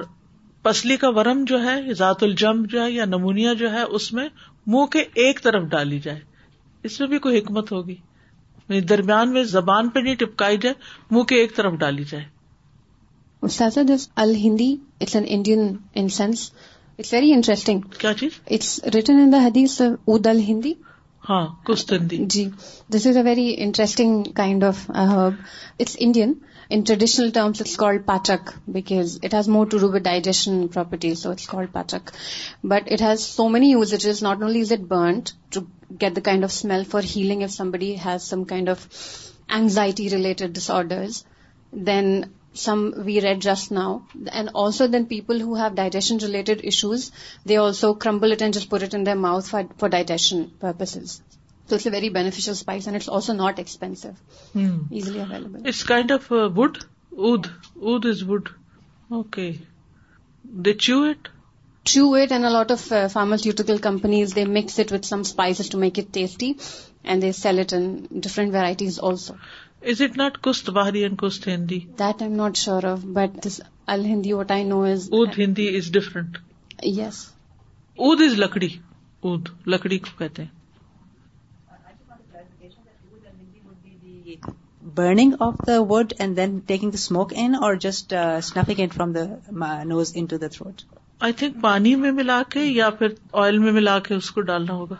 پسلی 0.64 0.98
کا 1.06 1.10
ورم 1.16 1.44
جو 1.48 1.62
ہے 1.64 1.76
ذات 1.98 2.24
الجم 2.24 2.64
جو 2.76 2.82
ہے 2.84 2.90
یا 2.92 3.06
نمونیا 3.06 3.54
جو 3.64 3.72
ہے 3.72 3.82
اس 4.00 4.12
میں 4.14 4.28
منہ 4.76 4.86
کے 4.92 5.04
ایک 5.26 5.42
طرف 5.44 5.70
ڈالی 5.72 6.00
جائے 6.10 6.20
اس 6.88 7.00
میں 7.00 7.08
بھی 7.10 7.20
کوئی 7.20 7.38
حکمت 7.40 7.72
ہوگی 7.72 7.96
یعنی 8.70 8.82
درمیان 8.94 9.34
میں 9.34 9.44
زبان 9.58 9.90
پہ 9.90 10.00
نہیں 10.00 10.16
ٹپکائی 10.22 10.58
جائے 10.64 10.74
منہ 11.12 11.24
کے 11.30 11.36
ایک 11.42 11.56
طرف 11.56 11.74
ڈالی 11.80 12.04
جائے 12.10 12.26
الہندی 14.24 14.76
it's 15.02 15.16
an 15.16 15.26
Indian 15.28 15.60
in 15.68 15.74
in 16.02 16.10
sense 16.18 16.50
it's 16.52 17.00
it's 17.00 17.14
very 17.14 17.32
interesting 17.34 17.82
کیا 18.00 18.14
چیز 18.20 18.80
ریٹن 18.94 19.32
دا 19.34 19.46
حدیث 19.46 19.80
الہندی 20.08 20.74
انڈینسٹنگ 21.30 22.14
ہندی 22.14 22.26
جی 22.32 22.50
this 22.96 23.06
is 23.08 23.18
a 23.18 23.24
very 23.24 23.54
interesting 23.64 24.24
kind 24.36 24.64
of 24.64 24.90
herb 24.96 25.30
it's 25.80 25.96
Indian 26.00 26.34
in 26.76 26.82
traditional 26.88 27.30
terms 27.34 27.62
it's 27.62 27.76
called 27.78 28.06
Pachak 28.06 28.50
because 28.70 29.18
it 29.24 29.34
has 29.34 29.48
more 29.50 29.66
to 29.72 29.78
do 29.78 29.90
with 29.94 30.04
digestion 30.04 30.68
properties 30.74 31.20
so 31.24 31.32
it's 31.32 31.48
called 31.48 31.72
Pachak 31.74 32.10
but 32.74 32.92
it 32.92 33.02
has 33.02 33.20
so 33.36 33.48
many 33.50 33.70
uses 33.72 33.94
it 33.94 34.06
is 34.10 34.24
not 34.24 34.42
only 34.44 34.62
is 34.62 34.72
it 34.72 34.80
burned 34.88 35.30
to 35.54 35.62
get 35.96 36.16
the 36.16 36.22
kind 36.22 36.44
of 36.44 36.52
smell 36.52 36.84
for 36.84 37.02
healing 37.02 37.42
if 37.42 37.52
somebody 37.52 37.94
has 37.96 38.24
some 38.24 38.46
kind 38.46 38.70
of 38.70 38.88
anxiety-related 39.50 40.54
disorders. 40.54 41.24
Then 41.72 42.34
some 42.54 42.94
we 43.06 43.20
read 43.22 43.42
just 43.42 43.72
now. 43.72 44.08
And 44.32 44.50
also 44.56 44.88
then 44.88 45.06
people 45.06 45.40
who 45.40 45.56
have 45.56 45.76
digestion-related 45.76 46.64
issues, 46.64 47.12
they 47.46 47.58
also 47.58 47.94
crumble 47.94 48.32
it 48.32 48.42
and 48.42 48.54
just 48.54 48.70
put 48.70 48.84
it 48.84 48.94
in 48.94 49.04
their 49.04 49.16
mouth 49.16 49.48
for 49.50 49.64
digestion 49.64 50.52
purposes. 50.60 51.22
So 51.68 51.76
it's 51.76 51.86
a 51.86 51.90
very 51.90 52.10
beneficial 52.10 52.56
spice, 52.56 52.88
and 52.88 52.96
it's 52.96 53.10
also 53.10 53.34
not 53.34 53.60
expensive. 53.60 54.18
Hmm. 54.54 54.84
Easily 54.90 55.20
available. 55.20 55.62
It's 55.66 55.84
kind 55.84 56.12
of 56.12 56.32
uh, 56.32 56.50
wood? 56.50 56.86
Oud. 57.20 57.52
Oud 57.86 58.06
is 58.06 58.24
wood. 58.24 58.50
Okay. 59.12 59.60
They 60.44 60.74
chew 60.74 61.06
it? 61.12 61.18
Chew 61.92 62.02
it 62.22 62.32
and 62.32 62.46
a lot 62.46 62.72
of 62.72 62.82
pharmaceutical 63.12 63.78
companies 63.82 64.38
mix 64.56 64.80
it 64.80 64.92
ways 65.38 65.70
to 65.72 65.78
make 65.80 66.00
tasty 66.14 66.52
and 67.04 67.24
Hindi 71.48 71.80
that 72.00 72.22
I 72.22 72.28
not 72.38 72.58
sure 72.58 74.32
what 75.12 75.40
Hindi 75.40 75.68
yes 75.76 75.92
is 77.96 78.40
لکڑی 78.40 78.70
کو 79.22 79.38
burning 84.96 85.34
of 85.48 85.56
the 85.68 85.82
wood 85.90 86.14
and 86.20 86.38
then 86.38 86.60
taking 86.68 86.92
the 86.92 86.98
smoke 87.02 87.34
in 87.44 87.56
اور 87.64 87.76
just 87.90 88.14
and 88.14 88.94
from 88.94 89.14
the 89.20 89.82
nose 89.94 90.12
in 90.16 90.28
throat 90.40 90.84
I 91.26 91.34
think 91.38 91.56
پانی 91.62 91.94
میں 92.02 92.12
ملا 92.18 92.42
کے 92.52 92.64
یا 92.64 92.90
پھر 92.98 93.14
oil 93.44 93.58
میں 93.60 93.72
ملا 93.74 93.98
کے 94.08 94.14
اس 94.16 94.30
کو 94.32 94.42
ڈالنا 94.50 94.74
ہوگا 94.74 94.96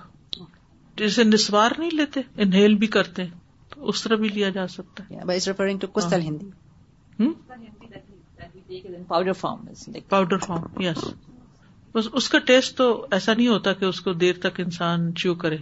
جسے 0.98 1.24
نسوار 1.24 1.72
نہیں 1.78 1.90
لیتے 1.94 2.22
انہیل 2.46 2.76
بھی 2.84 2.88
کرتے 2.96 3.26
تو 3.74 3.88
اس 3.90 4.02
طرح 4.04 4.16
بھی 4.24 4.30
لیا 4.30 4.50
جا 4.56 4.68
سکتا 4.76 5.04
ہے 5.04 5.54
پاؤڈر 9.08 9.34
فارم 9.40 10.82
یس 10.84 11.04
بس 11.94 12.08
اس 12.20 12.30
کا 12.30 12.40
ٹیسٹ 12.48 12.76
تو 12.78 12.88
ایسا 13.18 13.34
نہیں 13.34 13.48
ہوتا 13.48 13.74
کہ 13.82 13.86
اس 13.86 14.02
کو 14.08 14.14
دیر 14.24 14.38
تک 14.42 14.60
انسان 14.60 15.14
چیو 15.22 15.36
کرے 15.46 15.58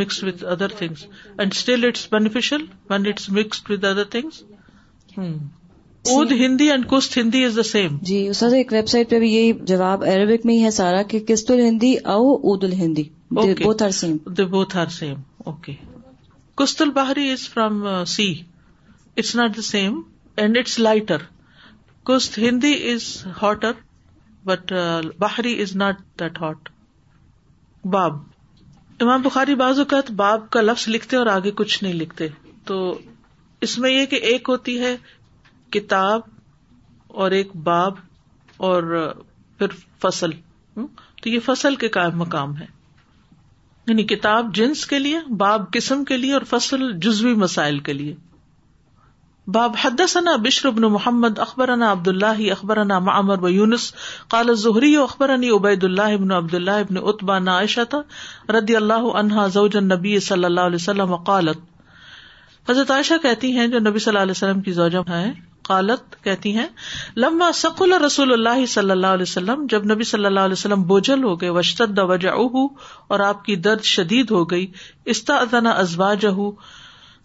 mix 0.00 0.24
other 0.52 0.72
things 0.78 1.04
and 1.38 1.52
still 1.56 1.84
it's 1.86 2.08
when 2.12 3.06
it's 3.08 3.28
mix 3.38 3.62
with 3.70 3.84
other 3.84 4.04
things 4.16 4.42
ہوں 5.18 5.38
اود 6.14 6.30
جی۔ 6.30 6.36
ہندی 6.44 6.70
اینڈ 6.70 6.86
کست 6.90 7.16
ہندی 7.18 7.44
از 7.44 7.56
دا 7.56 7.62
سیم 7.72 7.96
جی 8.10 8.18
سر 8.40 8.52
ایک 8.56 8.72
ویب 8.72 8.88
سائٹ 8.88 9.10
پہ 9.10 9.18
بھی 9.18 9.32
یہی 9.32 9.52
جواب 9.72 10.04
عربک 10.14 10.46
میں 10.46 10.54
ہی 10.54 10.62
ہے 10.64 10.70
سارا 10.80 11.02
کہ 11.12 11.18
کست 11.28 11.50
الہندی 11.50 11.94
or 12.14 12.52
الہندی 12.54 13.02
both 13.38 13.62
both 13.62 13.82
are 13.82 13.86
are 13.86 14.88
same 14.90 14.90
same 14.98 15.14
okay 15.50 15.72
کست 16.62 16.82
الباہری 16.82 17.30
is 17.30 17.48
from 17.54 17.82
sea 18.16 18.32
it's 19.16 19.34
not 19.36 19.56
the 19.56 19.62
same 19.72 20.00
and 20.42 20.58
it's 20.58 20.78
lighter 20.88 21.22
کست 22.12 22.38
Hindi 22.38 22.74
is 22.92 23.02
hotter 23.42 23.72
but 24.48 24.72
باہری 25.18 25.60
از 25.62 25.74
ناٹ 25.76 26.00
دیٹ 26.20 26.40
ہاٹ 26.42 26.68
باب 27.96 28.22
امام 29.00 29.22
بخاری 29.22 29.54
بعض 29.60 29.78
اوقات 29.78 30.10
باب 30.20 30.48
کا 30.50 30.60
لفظ 30.60 30.88
لکھتے 30.88 31.16
اور 31.16 31.26
آگے 31.36 31.50
کچھ 31.56 31.82
نہیں 31.84 31.92
لکھتے 31.92 32.26
تو 32.66 32.78
اس 33.66 33.78
میں 33.78 33.90
یہ 33.90 34.06
کہ 34.06 34.16
ایک 34.30 34.48
ہوتی 34.48 34.78
ہے 34.80 34.94
کتاب 35.74 36.20
اور 37.22 37.30
ایک 37.38 37.54
باب 37.64 37.94
اور 38.68 38.84
پھر 39.58 39.66
فصل 40.02 40.30
فصل 41.44 41.74
تو 41.74 41.78
یہ 41.78 41.86
کے 41.92 42.06
مقام 42.16 42.56
ہے 42.56 42.64
یعنی 43.88 44.02
کتاب 44.12 44.54
جنس 44.54 44.84
کے 44.86 44.98
لیے 44.98 45.18
باب 45.42 45.70
قسم 45.72 46.04
کے 46.04 46.16
لیے 46.16 46.32
اور 46.38 46.42
فصل 46.50 46.90
جزوی 47.06 47.34
مسائل 47.44 47.78
کے 47.88 47.92
لیے 47.92 48.14
باب 49.56 49.76
بشر 50.44 50.70
بن 50.78 50.82
محمد 50.92 51.38
اخبر 51.46 51.72
عبد 51.90 52.08
اللہ 52.08 52.40
اخبرنا 52.56 52.98
معمر 53.08 53.42
و 53.42 53.48
یونس 53.48 53.92
قال 54.36 54.54
زہری 54.64 54.94
و 54.96 55.02
اخبرانی 55.02 55.50
عبید 55.56 55.84
اللہ 55.90 56.12
ابن 56.18 56.32
عبد 56.38 56.54
اللہ 56.60 56.80
ابن 56.86 56.96
اتبا 57.02 57.38
نا 57.48 57.54
عائشہ 57.56 57.84
تھا 57.90 58.00
ردی 58.58 58.76
اللہ 58.76 59.82
نبی 59.94 60.18
صلی 60.30 60.44
اللہ 60.44 60.70
علیہ 60.72 60.82
وسلم 60.84 61.12
و 61.12 61.16
قالت 61.32 62.70
حضرت 62.70 62.90
عائشہ 62.90 63.14
کہتی 63.22 63.56
ہیں 63.58 63.66
جو 63.74 63.78
نبی 63.88 63.98
صلی 63.98 64.10
اللہ 64.10 64.22
علیہ 64.22 64.38
وسلم 64.40 64.60
کی 64.62 64.72
زوجہ 64.80 65.08
ہیں 65.10 65.32
قالت 65.68 66.16
کہتی 66.24 66.52
ہیں 66.56 66.66
لمبا 67.24 67.50
سقل 67.60 67.92
رسول 68.04 68.32
اللہ 68.32 68.64
صلی 68.74 68.90
اللہ 68.90 69.14
علیہ 69.18 69.28
وسلم 69.28 69.66
جب 69.70 69.84
نبی 69.92 70.04
صلی 70.10 70.26
اللہ 70.26 70.48
علیہ 70.48 70.58
وسلم 70.58 70.82
بوجھل 70.92 71.24
ہو 71.28 71.34
گئے 71.40 71.48
وشتد 71.56 71.96
د 71.98 72.10
وجہ 72.10 72.34
اور 73.14 73.20
آپ 73.30 73.44
کی 73.44 73.56
درد 73.68 73.82
شدید 73.94 74.30
ہو 74.36 74.44
گئی 74.50 75.14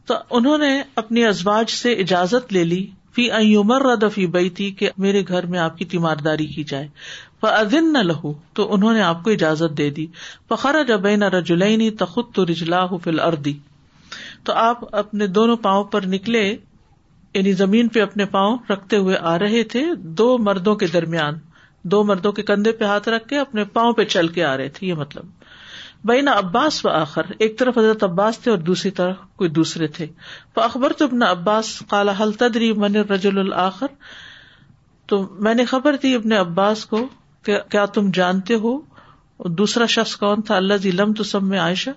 تو 0.09 0.15
انہوں 0.37 0.57
نے 0.57 0.69
اپنی 1.01 1.23
ازباج 1.25 1.69
سے 1.71 1.91
اجازت 2.03 2.53
لے 2.53 2.63
لی 2.71 2.79
فی 3.15 3.29
عمر 3.57 3.85
بئی 4.31 4.49
تھی 4.59 4.69
کہ 4.79 4.89
میرے 5.05 5.21
گھر 5.27 5.45
میں 5.53 5.59
آپ 5.65 5.77
کی 5.77 5.85
تیمارداری 5.93 6.45
کی 6.55 6.63
جائے 6.71 7.45
ادن 7.51 7.91
نہ 7.93 7.97
لہو 8.07 8.31
تو 8.57 8.67
انہوں 8.73 8.93
نے 8.93 9.01
آپ 9.01 9.23
کو 9.23 9.29
اجازت 9.37 9.77
دے 9.77 9.89
دی 9.99 10.05
بخر 10.49 10.83
جب 10.87 11.07
نہ 11.23 11.29
رجلینی 11.35 11.89
رجلا 12.17 12.85
فل 13.03 13.19
اردی 13.29 13.53
تو 14.49 14.53
آپ 14.65 14.83
اپنے 15.05 15.27
دونوں 15.39 15.57
پاؤں 15.67 15.83
پر 15.95 16.05
نکلے 16.15 16.43
یعنی 17.35 17.51
زمین 17.59 17.87
پہ 17.95 18.01
اپنے 18.01 18.25
پاؤں 18.31 18.57
رکھتے 18.69 18.97
ہوئے 19.03 19.17
آ 19.33 19.37
رہے 19.39 19.63
تھے 19.73 19.83
دو 20.21 20.37
مردوں 20.47 20.75
کے 20.81 20.87
درمیان 20.93 21.35
دو 21.91 22.03
مردوں 22.03 22.31
کے 22.39 22.43
کندھے 22.47 22.71
پہ 22.79 22.85
ہاتھ 22.85 23.07
رکھ 23.09 23.27
کے 23.27 23.37
اپنے 23.39 23.63
پاؤں 23.77 23.93
پہ 23.99 24.03
چل 24.15 24.27
کے 24.37 24.43
آ 24.45 24.55
رہے 24.57 24.69
تھے 24.79 24.87
یہ 24.87 24.93
مطلب 25.03 25.29
بین 26.09 26.27
عباس 26.27 26.83
و 26.85 26.89
آخر 26.89 27.25
ایک 27.39 27.57
طرف 27.59 27.77
حضرت 27.77 28.03
عباس 28.03 28.39
تھے 28.39 28.51
اور 28.51 28.59
دوسری 28.69 28.91
طرف 28.99 29.15
کوئی 29.41 29.49
دوسرے 29.57 29.87
تھے 29.97 30.07
اخبر 30.63 30.93
تو 30.99 31.05
اپنا 31.05 31.31
عباس 31.31 31.69
کالا 31.89 32.13
حل 32.19 32.31
تدری 32.41 32.71
من 32.85 32.95
رجول 33.11 33.39
الآخر 33.39 33.87
تو 35.09 35.21
میں 35.47 35.53
نے 35.55 35.65
خبر 35.73 35.95
دی 36.03 36.13
اپنے 36.15 36.37
عباس 36.37 36.85
کو 36.93 37.05
کہ 37.45 37.57
کیا 37.71 37.85
تم 37.97 38.09
جانتے 38.13 38.55
ہو 38.65 38.79
دوسرا 39.63 39.85
شخص 39.97 40.15
کون 40.23 40.41
تھا 40.47 40.55
اللہ 40.55 40.77
جی 40.81 40.91
لم 40.91 41.13
تو 41.19 41.23
سب 41.31 41.43
میں 41.53 41.59
عائشہ 41.59 41.89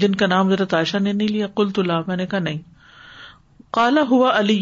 جن 0.00 0.14
کا 0.22 0.26
نام 0.26 0.48
حضرت 0.52 0.74
عائشہ 0.74 0.96
نے 0.96 1.12
نہیں 1.12 1.28
لیا 1.28 1.46
کل 1.56 1.70
لا 1.86 2.00
میں 2.06 2.16
نے 2.16 2.26
کہا 2.26 2.38
نہیں 2.38 2.58
کالا 3.76 4.02
ہوا 4.10 4.28
علی 4.38 4.54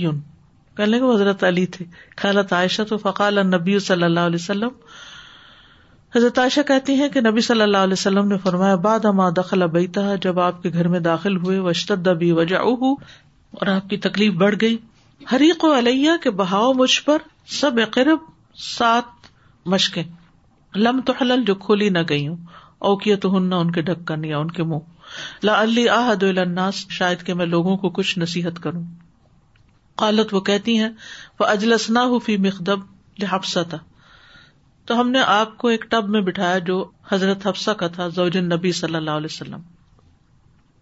کہ 0.77 0.87
وہ 1.03 1.15
حضرت 1.15 1.43
علی 1.45 1.65
تھے 1.75 1.85
خالت 2.21 2.53
عائشہ 2.53 2.83
تو 2.89 2.97
فقال 3.03 3.39
نبی 3.47 3.79
صلی 3.89 4.03
اللہ 4.05 4.25
علیہ 4.31 4.39
وسلم 4.41 4.71
حضرت 6.17 6.39
عائشہ 6.39 6.61
کہتی 6.69 6.95
ہیں 7.01 7.09
کہ 7.17 7.21
نبی 7.27 7.41
صلی 7.49 7.63
اللہ 7.63 7.85
علیہ 7.89 7.99
وسلم 8.01 8.29
نے 8.29 8.39
فرمایا 8.47 8.75
بعد 8.87 9.05
اما 9.11 9.29
دخل 9.37 9.63
ابئی 9.67 9.87
تھا 9.99 10.15
جب 10.25 10.41
آپ 10.47 10.63
کے 10.63 10.71
گھر 10.73 10.89
میں 10.95 11.01
داخل 11.07 11.37
ہوئے 11.45 11.59
وشتد 11.69 12.09
ابی 12.15 12.31
وجا 12.41 12.61
اور 12.71 13.67
آپ 13.77 13.89
کی 13.91 13.97
تکلیف 14.09 14.33
بڑھ 14.43 14.55
گئی 14.61 14.77
حریق 15.35 15.65
و 15.65 15.73
علیہ 15.79 16.17
کے 16.23 16.31
بہاؤ 16.43 16.73
مجھ 16.83 17.01
پر 17.05 17.23
سب 17.61 17.79
قرب 17.99 18.27
سات 18.65 19.29
مشقیں 19.75 20.05
لمۃخل 20.85 21.41
جو 21.47 21.55
کھولی 21.67 21.89
نہ 21.99 22.03
گئی 22.09 22.27
ہوں 22.29 22.37
اوکیت 22.91 23.25
ہن 23.37 23.49
نہ 23.51 23.63
ان 23.65 23.71
کے 23.79 23.83
ڈھکن 23.93 24.25
یا 24.33 24.39
ان 24.39 24.51
کے 24.59 24.63
منہ 24.73 24.93
لا 25.47 25.61
علی 25.63 25.89
آحد 26.01 26.23
الناس 26.37 26.85
شاید 26.99 27.23
کہ 27.27 27.35
میں 27.43 27.47
لوگوں 27.57 27.77
کو 27.85 27.91
کچھ 28.01 28.19
نصیحت 28.19 28.61
کروں 28.63 28.83
قالت 30.03 30.33
وہ 30.35 30.41
کہتی 30.49 30.79
ہیں 30.79 30.89
وہ 31.41 31.47
اجلس 31.47 31.89
نہ 31.91 31.99
ہو 32.13 32.19
فی 32.29 32.37
تھا 32.63 33.81
تو 34.89 34.99
ہم 35.01 35.11
نے 35.11 35.21
آپ 35.35 35.57
کو 35.59 35.69
ایک 35.75 35.85
ٹب 35.91 36.09
میں 36.15 36.21
بٹھایا 36.23 36.59
جو 36.71 36.75
حضرت 37.13 37.47
حفصہ 37.47 37.71
کا 37.83 37.87
تھا 37.95 38.07
زوجن 38.15 38.49
نبی 38.55 38.73
صلی 38.81 38.95
اللہ 38.97 39.21
علیہ 39.21 39.33
وسلم 39.33 39.61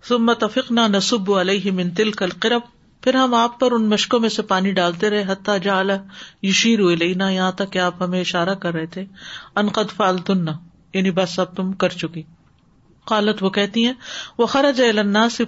ثم 0.09 0.31
نہ 0.79 0.87
نصب 0.96 1.33
علیہ 1.40 1.72
منتل 1.72 2.11
کل 2.22 2.31
قرب 2.46 2.62
پھر 3.03 3.14
ہم 3.16 3.35
آپ 3.35 3.59
پر 3.61 3.72
ان 3.72 3.88
مشقوں 3.90 4.20
میں 4.20 4.29
سے 4.38 4.42
پانی 4.51 4.72
ڈالتے 4.72 5.11
رہے 5.11 5.25
حتیٰ 5.29 5.59
جا 5.62 5.81
یشیر 6.42 6.81
ہوئے 6.81 6.96
یہاں 7.07 7.51
تک 7.61 7.72
کہ 7.72 7.79
آپ 7.85 8.03
ہمیں 8.03 8.20
اشارہ 8.20 8.55
کر 8.64 8.75
رہے 8.75 8.87
تھے 8.96 9.05
انقد 9.64 9.96
فالتن 9.96 10.44
یعنی 10.94 11.11
بس 11.20 11.38
اب 11.40 11.55
تم 11.57 11.72
کر 11.85 11.96
چکی 12.03 12.22
قالت 13.11 13.43
وہ 13.43 13.51
کہتی 13.51 13.85
ہیں 13.87 13.93
وہ 14.38 14.47
خرج 14.55 14.81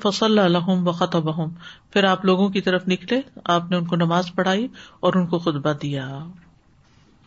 فصل 0.03 0.39
الحم 0.39 0.89
و 0.89 0.93
پھر 0.93 2.05
آپ 2.05 2.25
لوگوں 2.25 2.49
کی 2.57 2.61
طرف 2.69 2.89
نکلے 2.89 3.21
آپ 3.57 3.71
نے 3.71 3.77
ان 3.77 3.85
کو 3.87 3.97
نماز 3.97 4.31
پڑھائی 4.37 4.67
اور 5.09 5.15
ان 5.21 5.27
کو 5.35 5.39
خطبہ 5.47 5.73
دیا 5.83 6.07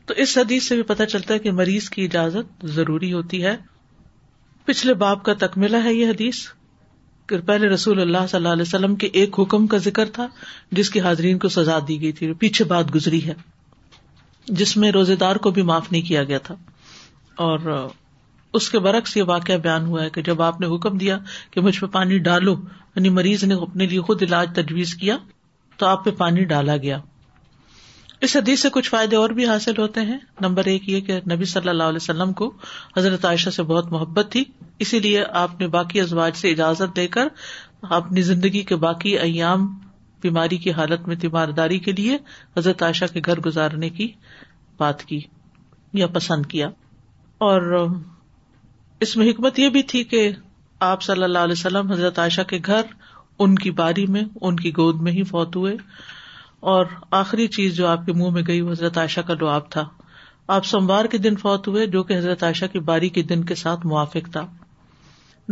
تو 0.09 0.13
اس 0.23 0.33
سے 0.67 0.75
بھی 0.75 0.81
پتا 0.87 1.05
چلتا 1.13 1.33
ہے 1.33 1.39
کہ 1.45 1.51
مریض 1.51 1.89
کی 1.95 2.03
اجازت 2.05 2.65
ضروری 2.75 3.11
ہوتی 3.13 3.43
ہے 3.45 3.55
پچھلے 4.65 4.93
باپ 5.03 5.23
کا 5.25 5.33
تک 5.45 5.57
ہے 5.83 5.93
یہ 5.93 6.09
حدیث 6.09 6.45
کہ 7.29 7.37
پہلے 7.47 7.67
رسول 7.69 7.99
اللہ 8.01 8.27
صلی 8.29 8.37
اللہ 8.37 8.53
علیہ 8.57 8.67
وسلم 8.67 8.95
کے 9.03 9.07
ایک 9.21 9.39
حکم 9.39 9.65
کا 9.73 9.77
ذکر 9.85 10.09
تھا 10.17 10.27
جس 10.79 10.89
کی 10.89 10.99
حاضرین 11.07 11.37
کو 11.45 11.49
سزا 11.55 11.77
دی 11.87 11.99
گئی 12.01 12.11
تھی 12.19 12.31
پیچھے 12.43 12.65
بات 12.65 12.93
گزری 12.95 13.23
ہے 13.25 13.33
جس 14.61 14.75
میں 14.83 14.91
روزے 14.91 15.15
دار 15.23 15.35
کو 15.47 15.51
بھی 15.57 15.61
معاف 15.71 15.91
نہیں 15.91 16.01
کیا 16.09 16.23
گیا 16.29 16.37
تھا 16.49 16.55
اور 17.47 17.71
اس 18.55 18.69
کے 18.71 18.79
برعکس 18.79 19.15
یہ 19.17 19.23
واقعہ 19.27 19.55
بیان 19.63 19.85
ہوا 19.85 20.03
ہے 20.03 20.09
کہ 20.17 20.21
جب 20.27 20.41
آپ 20.41 20.59
نے 20.61 20.67
حکم 20.75 20.97
دیا 20.97 21.17
کہ 21.51 21.61
مجھ 21.61 21.79
پہ 21.81 21.85
پانی 21.91 22.17
ڈالو 22.27 22.53
یعنی 22.95 23.09
مریض 23.19 23.43
نے 23.43 23.53
اپنے 23.61 23.85
لیے 23.85 24.01
خود 24.09 24.21
علاج 24.23 24.49
تجویز 24.55 24.93
کیا 25.01 25.17
تو 25.77 25.85
آپ 25.85 26.03
پہ 26.05 26.11
پانی 26.17 26.43
ڈالا 26.51 26.77
گیا 26.83 26.97
اس 28.25 28.35
حدیث 28.35 28.61
سے 28.61 28.69
کچھ 28.73 28.89
فائدے 28.89 29.15
اور 29.15 29.29
بھی 29.39 29.45
حاصل 29.47 29.77
ہوتے 29.77 30.01
ہیں 30.05 30.17
نمبر 30.41 30.65
ایک 30.73 30.87
یہ 30.89 31.01
کہ 31.09 31.19
نبی 31.31 31.45
صلی 31.49 31.69
اللہ 31.69 31.91
علیہ 31.93 32.01
وسلم 32.01 32.31
کو 32.39 32.51
حضرت 32.95 33.25
عائشہ 33.25 33.49
سے 33.57 33.63
بہت 33.73 33.91
محبت 33.91 34.31
تھی 34.31 34.43
اسی 34.85 34.99
لیے 34.99 35.23
آپ 35.43 35.59
نے 35.59 35.67
باقی 35.75 36.01
ازواج 36.01 36.37
سے 36.37 36.51
اجازت 36.51 36.95
دے 36.95 37.07
کر 37.17 37.27
اپنی 37.99 38.21
زندگی 38.31 38.61
کے 38.71 38.75
باقی 38.87 39.17
ایام 39.19 39.65
بیماری 40.21 40.57
کی 40.57 40.71
حالت 40.77 41.07
میں 41.07 41.15
تیمارداری 41.21 41.79
کے 41.87 41.91
لیے 41.97 42.17
حضرت 42.57 42.83
عائشہ 42.83 43.05
کے 43.13 43.21
گھر 43.25 43.39
گزارنے 43.49 43.89
کی 43.99 44.11
بات 44.79 45.03
کی 45.11 45.19
یا 46.03 46.07
پسند 46.13 46.45
کیا 46.51 46.69
اور 47.49 47.75
اس 49.01 49.15
میں 49.17 49.29
حکمت 49.29 49.59
یہ 49.59 49.69
بھی 49.69 49.81
تھی 49.91 50.03
کہ 50.11 50.29
آپ 50.91 51.01
صلی 51.03 51.23
اللہ 51.23 51.39
علیہ 51.47 51.55
وسلم 51.57 51.91
حضرت 51.91 52.19
عائشہ 52.19 52.41
کے 52.49 52.57
گھر 52.65 52.81
ان 53.45 53.55
کی 53.65 53.71
باری 53.79 54.05
میں 54.15 54.23
ان 54.41 54.55
کی 54.59 54.71
گود 54.77 55.01
میں 55.07 55.11
ہی 55.11 55.23
فوت 55.31 55.55
ہوئے 55.55 55.75
اور 56.73 56.85
آخری 57.17 57.47
چیز 57.57 57.75
جو 57.75 57.87
آپ 57.87 58.05
کے 58.05 58.13
منہ 58.19 58.29
میں 58.33 58.41
گئی 58.47 58.61
وہ 58.61 58.71
حضرت 58.71 58.97
عائشہ 58.97 59.21
کا 59.27 59.33
لعاب 59.41 59.69
تھا 59.71 59.83
آپ 60.55 60.65
سوموار 60.65 61.05
کے 61.11 61.17
دن 61.27 61.35
فوت 61.37 61.67
ہوئے 61.67 61.85
جو 61.95 62.01
کہ 62.09 62.17
حضرت 62.17 62.43
عائشہ 62.43 62.65
کی 62.73 62.79
باری 62.89 63.09
کے 63.17 63.21
دن 63.31 63.43
کے 63.45 63.55
ساتھ 63.61 63.85
موافق 63.87 64.31
تھا 64.31 64.45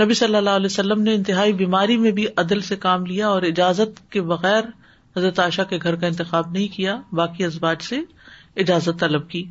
نبی 0.02 0.14
صلی 0.20 0.36
اللہ 0.36 0.56
علیہ 0.62 0.72
وسلم 0.72 1.02
نے 1.02 1.14
انتہائی 1.16 1.54
بیماری 1.64 1.98
میں 1.98 2.12
بھی 2.20 2.26
عدل 2.46 2.62
سے 2.70 2.76
کام 2.86 3.06
لیا 3.06 3.28
اور 3.28 3.42
اجازت 3.52 4.00
کے 4.12 4.22
بغیر 4.32 4.62
حضرت 5.18 5.40
عائشہ 5.40 5.62
کے 5.70 5.78
گھر 5.84 5.96
کا 5.96 6.08
انتخاب 6.08 6.52
نہیں 6.52 6.68
کیا 6.76 6.96
باقی 7.18 7.44
اسباج 7.46 7.84
سے 7.90 8.00
اجازت 8.66 9.00
طلب 9.00 9.30
کی 9.30 9.44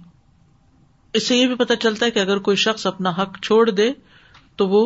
اس 1.18 1.26
سے 1.28 1.36
یہ 1.36 1.46
بھی 1.46 1.54
پتا 1.54 1.74
چلتا 1.82 2.06
ہے 2.06 2.10
کہ 2.10 2.18
اگر 2.18 2.38
کوئی 2.46 2.56
شخص 2.66 2.86
اپنا 2.86 3.10
حق 3.18 3.38
چھوڑ 3.42 3.68
دے 3.70 3.90
تو 4.60 4.68
وہ 4.68 4.80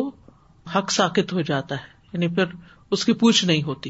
حق 0.75 0.91
ساکت 0.91 1.33
ہو 1.33 1.41
جاتا 1.47 1.75
ہے 1.75 2.13
یعنی 2.13 2.27
پھر 2.35 2.51
اس 2.97 3.05
کی 3.05 3.13
پوچھ 3.23 3.43
نہیں 3.45 3.63
ہوتی 3.69 3.89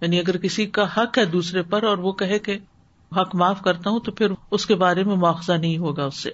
یعنی 0.00 0.18
اگر 0.18 0.36
کسی 0.46 0.66
کا 0.78 0.86
حق 0.96 1.18
ہے 1.18 1.24
دوسرے 1.36 1.62
پر 1.74 1.82
اور 1.90 1.98
وہ 2.06 2.12
کہے 2.22 2.38
کہ 2.48 2.58
حق 3.20 3.34
معاف 3.42 3.60
کرتا 3.62 3.90
ہوں 3.90 4.00
تو 4.08 4.12
پھر 4.20 4.32
اس 4.58 4.66
کے 4.66 4.74
بارے 4.82 5.04
میں 5.10 5.16
معاوضہ 5.24 5.52
نہیں 5.52 5.78
ہوگا 5.84 6.04
اس 6.12 6.16
سے 6.22 6.30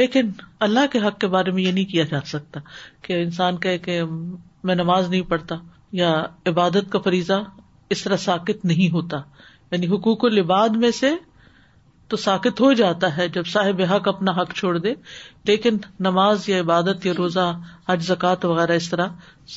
لیکن 0.00 0.30
اللہ 0.66 0.86
کے 0.92 0.98
حق 1.06 1.18
کے 1.20 1.26
بارے 1.28 1.50
میں 1.52 1.62
یہ 1.62 1.72
نہیں 1.72 1.84
کیا 1.92 2.04
جا 2.10 2.20
سکتا 2.34 2.60
کہ 3.02 3.22
انسان 3.22 3.56
کہے 3.66 3.78
کہ 3.86 4.02
میں 4.70 4.74
نماز 4.74 5.08
نہیں 5.08 5.22
پڑھتا 5.32 5.54
یا 6.00 6.12
عبادت 6.52 6.90
کا 6.92 6.98
فریضہ 7.04 7.42
اس 7.94 8.02
طرح 8.02 8.16
ساکت 8.24 8.64
نہیں 8.72 8.90
ہوتا 8.94 9.20
یعنی 9.70 9.86
حقوق 9.94 10.24
و 10.24 10.28
لباد 10.28 10.76
میں 10.84 10.90
سے 11.04 11.10
تو 12.10 12.16
ساکت 12.16 12.60
ہو 12.60 12.72
جاتا 12.78 13.08
ہے 13.16 13.26
جب 13.34 13.46
صاحب 13.46 13.80
حق 13.90 14.08
اپنا 14.08 14.32
حق 14.40 14.52
چھوڑ 14.60 14.76
دے 14.86 14.94
لیکن 15.50 15.76
نماز 16.06 16.48
یا 16.48 16.60
عبادت 16.60 17.04
یا 17.06 17.12
روزہ 17.18 17.44
حج 17.88 18.02
زکات 18.06 18.44
وغیرہ 18.44 18.72
اس 18.80 18.88
طرح 18.90 19.08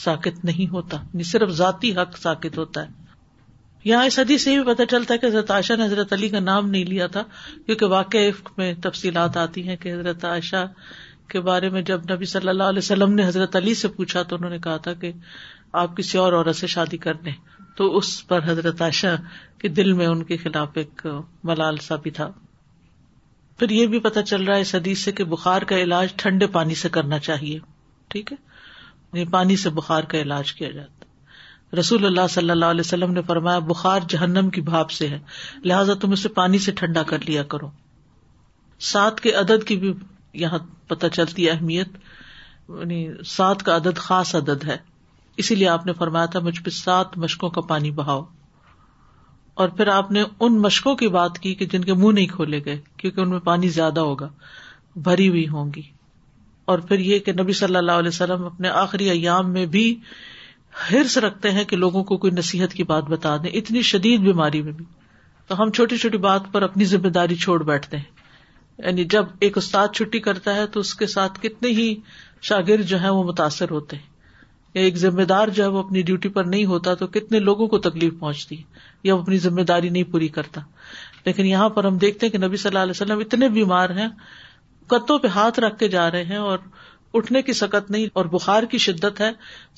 ساکت 0.04 0.44
نہیں 0.50 0.70
ہوتا 0.72 0.98
نہیں 1.14 1.30
صرف 1.30 1.50
ذاتی 1.62 1.92
حق 1.98 2.18
ساکت 2.18 2.58
ہوتا 2.58 2.84
ہے 2.86 3.02
یہاں 3.92 4.04
اس 4.06 4.18
حدیث 4.20 4.44
سے 4.44 4.56
بھی 4.60 4.64
پتہ 4.74 4.84
چلتا 4.92 5.14
ہے 5.14 5.20
کہ 5.20 5.26
حضرت 5.26 5.52
عائشہ 5.52 5.74
نے 5.78 5.86
حضرت 5.86 6.14
علی 6.14 6.30
کا 6.36 6.40
نام 6.50 6.70
نہیں 6.70 6.86
لیا 6.92 7.08
تھا 7.16 7.24
کیونکہ 7.66 7.86
واقع 7.96 8.18
میں 8.58 8.74
تفصیلات 8.84 9.38
آتی 9.46 9.68
ہیں 9.70 9.76
کہ 9.82 9.94
حضرت 9.94 10.26
عائشہ 10.34 10.66
کے 11.32 11.40
بارے 11.50 11.70
میں 11.76 11.82
جب 11.92 12.12
نبی 12.12 12.26
صلی 12.36 12.50
اللہ 12.50 12.72
علیہ 12.74 12.86
وسلم 12.86 13.14
نے 13.16 13.28
حضرت 13.28 13.56
علی 13.56 13.74
سے 13.82 13.88
پوچھا 13.98 14.22
تو 14.30 14.36
انہوں 14.36 14.50
نے 14.52 14.60
کہا 14.68 14.78
تھا 14.88 14.94
کہ 15.04 15.12
آپ 15.84 15.98
کسی 15.98 16.18
اور 16.26 16.34
عورت 16.40 16.56
سے 16.56 16.68
شادی 16.78 16.98
کر 17.08 17.24
لیں 17.24 17.34
تو 17.76 17.86
اس 17.98 18.08
پر 18.28 18.40
حضرت 18.48 18.82
عائشہ 18.82 19.16
کے 19.62 19.68
دل 19.78 19.94
میں 20.00 20.08
ان 20.08 20.24
کے 20.32 20.38
خلاف 20.38 20.78
ایک 20.82 21.06
ملال 21.50 21.78
سا 21.88 21.96
بھی 22.04 22.12
تھا 22.18 22.30
پھر 23.60 23.70
یہ 23.70 23.88
بھی 23.94 24.00
پتہ 24.08 24.20
چل 24.30 24.44
رہا 24.44 24.56
ہے 24.56 24.62
اس 24.62 24.74
حدیث 24.76 25.04
سے 25.06 25.12
کہ 25.20 25.24
بخار 25.34 25.62
کا 25.72 25.78
علاج 25.82 26.14
ٹھنڈے 26.24 26.48
پانی 26.58 26.76
سے 26.82 26.90
کرنا 26.98 27.20
چاہیے 27.30 27.58
ٹھیک 28.14 28.32
ہے 28.34 29.26
پانی 29.32 29.56
سے 29.64 29.70
بخار 29.80 30.04
کا 30.12 30.18
علاج 30.22 30.54
کیا 30.60 30.70
جاتا 30.72 31.78
رسول 31.80 32.06
اللہ 32.06 32.28
صلی 32.30 32.50
اللہ 32.52 32.72
علیہ 32.76 32.86
وسلم 32.86 33.12
نے 33.14 33.22
فرمایا 33.28 33.60
بخار 33.70 34.00
جہنم 34.10 34.50
کی 34.58 34.62
بھاپ 34.70 34.92
سے 34.92 35.08
ہے 35.10 35.20
لہٰذا 35.72 35.94
تم 36.02 36.12
اسے 36.12 36.30
پانی 36.40 36.60
سے 36.66 36.72
ٹھنڈا 36.82 37.04
کر 37.12 37.24
لیا 37.28 37.44
کرو 37.54 37.70
سات 38.92 39.20
کے 39.22 39.32
عدد 39.42 39.64
کی 39.68 39.76
بھی 39.84 39.94
یہاں 40.46 40.60
پتہ 40.88 41.08
چلتی 41.14 41.50
اہمیت 41.50 41.98
یعنی 42.80 43.08
سات 43.36 43.64
کا 43.66 43.76
عدد 43.76 43.98
خاص 44.10 44.36
عدد 44.42 44.64
ہے 44.68 44.78
اسی 45.42 45.56
لیے 45.56 45.68
آپ 45.70 45.86
نے 45.86 45.94
فرمایا 46.00 46.26
تھا 46.34 46.40
مجھ 46.48 46.60
پہ 46.64 46.70
سات 46.70 47.18
مشقوں 47.18 47.50
کا 47.50 47.62
پانی 47.70 47.92
بہاؤ 48.00 48.24
اور 49.64 49.70
پھر 49.78 49.88
آپ 49.94 50.12
نے 50.12 50.24
ان 50.40 50.60
مشقوں 50.62 50.96
کی 50.96 51.08
بات 51.16 51.38
کی 51.40 51.54
کہ 51.56 51.66
جن 51.72 51.84
کے 51.84 51.94
منہ 51.94 52.12
نہیں 52.14 52.28
کھولے 52.28 52.64
گئے 52.66 52.80
کیونکہ 52.98 53.22
ان 53.22 53.30
میں 53.30 53.40
پانی 53.50 53.70
زیادہ 53.78 54.00
ہوگا 54.10 54.28
بھری 55.08 55.28
ہوئی 55.30 55.48
ہوں 55.48 55.72
گی 55.76 55.82
اور 56.72 56.80
پھر 56.90 57.00
یہ 57.00 57.20
کہ 57.28 57.34
نبی 57.42 57.54
صلی 57.60 57.76
اللہ 57.76 58.00
علیہ 58.02 58.08
وسلم 58.14 58.44
اپنے 58.46 58.70
آخری 58.82 59.10
ایام 59.10 59.52
میں 59.54 59.66
بھی 59.76 59.94
ہرس 60.92 61.18
رکھتے 61.26 61.52
ہیں 61.52 61.64
کہ 61.72 61.78
لوگوں 61.78 62.04
کو 62.12 62.18
کوئی 62.18 62.34
نصیحت 62.34 62.74
کی 62.74 62.84
بات 62.92 63.10
بتا 63.10 63.36
دیں 63.44 63.50
اتنی 63.62 63.82
شدید 63.92 64.22
بیماری 64.22 64.62
میں 64.68 64.72
بھی 64.74 64.86
تو 65.48 65.62
ہم 65.62 65.72
چھوٹی 65.76 65.98
چھوٹی 65.98 66.18
بات 66.28 66.52
پر 66.52 66.62
اپنی 66.64 66.86
ذمہ 66.94 67.08
داری 67.18 67.36
چھوڑ 67.46 67.62
بیٹھتے 67.64 67.98
ہیں 67.98 68.22
یعنی 68.86 69.04
جب 69.16 69.26
ایک 69.48 69.58
استاد 69.58 69.88
چھٹی 69.96 70.20
کرتا 70.28 70.56
ہے 70.56 70.66
تو 70.76 70.80
اس 70.80 70.94
کے 71.02 71.08
ساتھ 71.08 71.40
کتنے 71.42 71.70
ہی 71.82 71.94
شاگرد 72.52 72.86
جو 72.88 73.00
ہیں 73.02 73.10
وہ 73.10 73.24
متاثر 73.24 73.72
ہوتے 73.72 73.96
ہیں 73.96 74.12
یا 74.74 74.82
ایک 74.84 74.98
ذمہ 74.98 75.22
دار 75.32 75.48
جو 75.56 75.64
ہے 75.64 75.68
وہ 75.74 75.80
اپنی 75.80 76.02
ڈیوٹی 76.04 76.30
پر 76.36 76.44
نہیں 76.44 76.66
ہوتا 76.66 76.94
تو 77.00 77.08
کتنے 77.16 77.40
لوگوں 77.40 77.68
کو 77.74 77.78
تکلیف 77.88 78.14
پہنچتی 78.20 78.58
ہے 78.60 78.64
یا 79.08 79.16
وہ 79.16 79.22
اپنی 79.22 79.38
ذمہ 79.40 79.62
داری 79.72 79.90
نہیں 79.90 80.04
پوری 80.12 80.28
کرتا 80.38 80.62
لیکن 81.26 81.46
یہاں 81.46 81.68
پر 81.76 81.86
ہم 81.86 81.98
دیکھتے 81.98 82.26
ہیں 82.26 82.32
کہ 82.32 82.38
نبی 82.46 82.58
صلی 82.58 82.70
اللہ 82.70 82.84
علیہ 82.84 82.96
وسلم 82.96 83.20
اتنے 83.26 83.50
بیمار 83.58 83.90
ہیں 83.98 84.08
کتوں 84.90 85.18
پہ 85.20 85.28
ہاتھ 85.36 85.60
رکھ 85.60 85.78
کے 85.80 85.88
جا 85.88 86.10
رہے 86.12 86.24
ہیں 86.30 86.38
اور 86.38 86.58
اٹھنے 87.20 87.42
کی 87.42 87.54
سکت 87.54 87.92
نہیں 87.92 88.08
اور 88.22 88.26
بخار 88.32 88.64
کی 88.70 88.78
شدت 88.86 89.20
ہے 89.22 89.30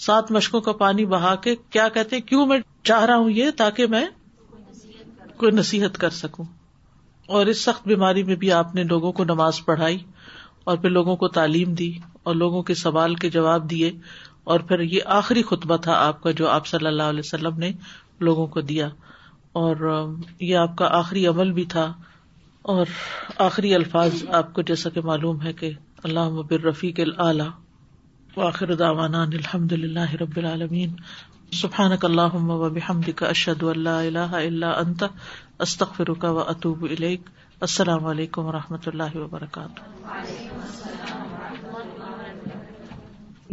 سات 0.05 0.31
مشقوں 0.31 0.61
کا 0.67 0.73
پانی 0.83 1.05
بہا 1.13 1.35
کے 1.43 1.55
کیا 1.71 1.87
کہتے 1.93 2.19
کیوں 2.29 2.45
میں 2.47 2.59
چاہ 2.91 3.03
رہا 3.05 3.15
ہوں 3.17 3.29
یہ 3.31 3.51
تاکہ 3.57 3.87
میں 3.95 4.05
کوئی 5.37 5.51
نصیحت 5.55 5.97
کر 6.01 6.09
سکوں 6.23 6.45
اور 7.37 7.45
اس 7.51 7.61
سخت 7.63 7.87
بیماری 7.87 8.23
میں 8.23 8.35
بھی 8.41 8.51
آپ 8.51 8.75
نے 8.75 8.83
لوگوں 8.93 9.11
کو 9.19 9.23
نماز 9.23 9.63
پڑھائی 9.65 9.97
اور 10.71 10.77
پھر 10.77 10.89
لوگوں 10.89 11.15
کو 11.23 11.27
تعلیم 11.37 11.73
دی 11.79 11.91
اور 12.23 12.35
لوگوں 12.35 12.61
کے 12.63 12.73
سوال 12.75 13.15
کے 13.23 13.29
جواب 13.29 13.69
دیے 13.69 13.91
اور 14.53 14.59
پھر 14.69 14.79
یہ 14.93 15.11
آخری 15.19 15.41
خطبہ 15.49 15.75
تھا 15.85 15.93
آپ 16.07 16.21
کا 16.23 16.31
جو 16.41 16.49
آپ 16.49 16.65
صلی 16.67 16.87
اللہ 16.87 17.09
علیہ 17.13 17.25
وسلم 17.25 17.57
نے 17.59 17.71
لوگوں 18.27 18.45
کو 18.55 18.61
دیا 18.71 18.89
اور 19.61 19.85
یہ 20.47 20.57
آپ 20.63 20.75
کا 20.77 20.87
آخری 20.97 21.25
عمل 21.27 21.51
بھی 21.59 21.65
تھا 21.73 21.85
اور 22.75 22.93
آخری 23.45 23.73
الفاظ 23.75 24.23
آپ 24.39 24.53
کو 24.53 24.61
جیسا 24.71 24.89
کہ 24.97 25.01
معلوم 25.09 25.41
ہے 25.41 25.53
کہ 25.61 25.71
اللہ 26.09 26.29
مبر 26.37 26.63
رفیق 26.65 26.99
واخر 28.35 28.69
الحمد 28.77 29.73
رب 29.73 30.21
وب 30.21 30.37
الرفیقران 30.37 30.95
سفان 31.61 33.01
اشد 33.29 33.63
اللہ 33.75 34.19
اللہ 34.39 34.81
استخ 35.65 36.01
انت 36.07 36.25
و 36.25 36.39
اتوب 36.49 36.83
الق 36.97 37.29
السلام 37.69 38.05
علیکم 38.13 38.45
و 38.45 38.51
رحمۃ 38.51 38.87
اللہ 38.91 39.17
وبرکاتہ 39.17 40.93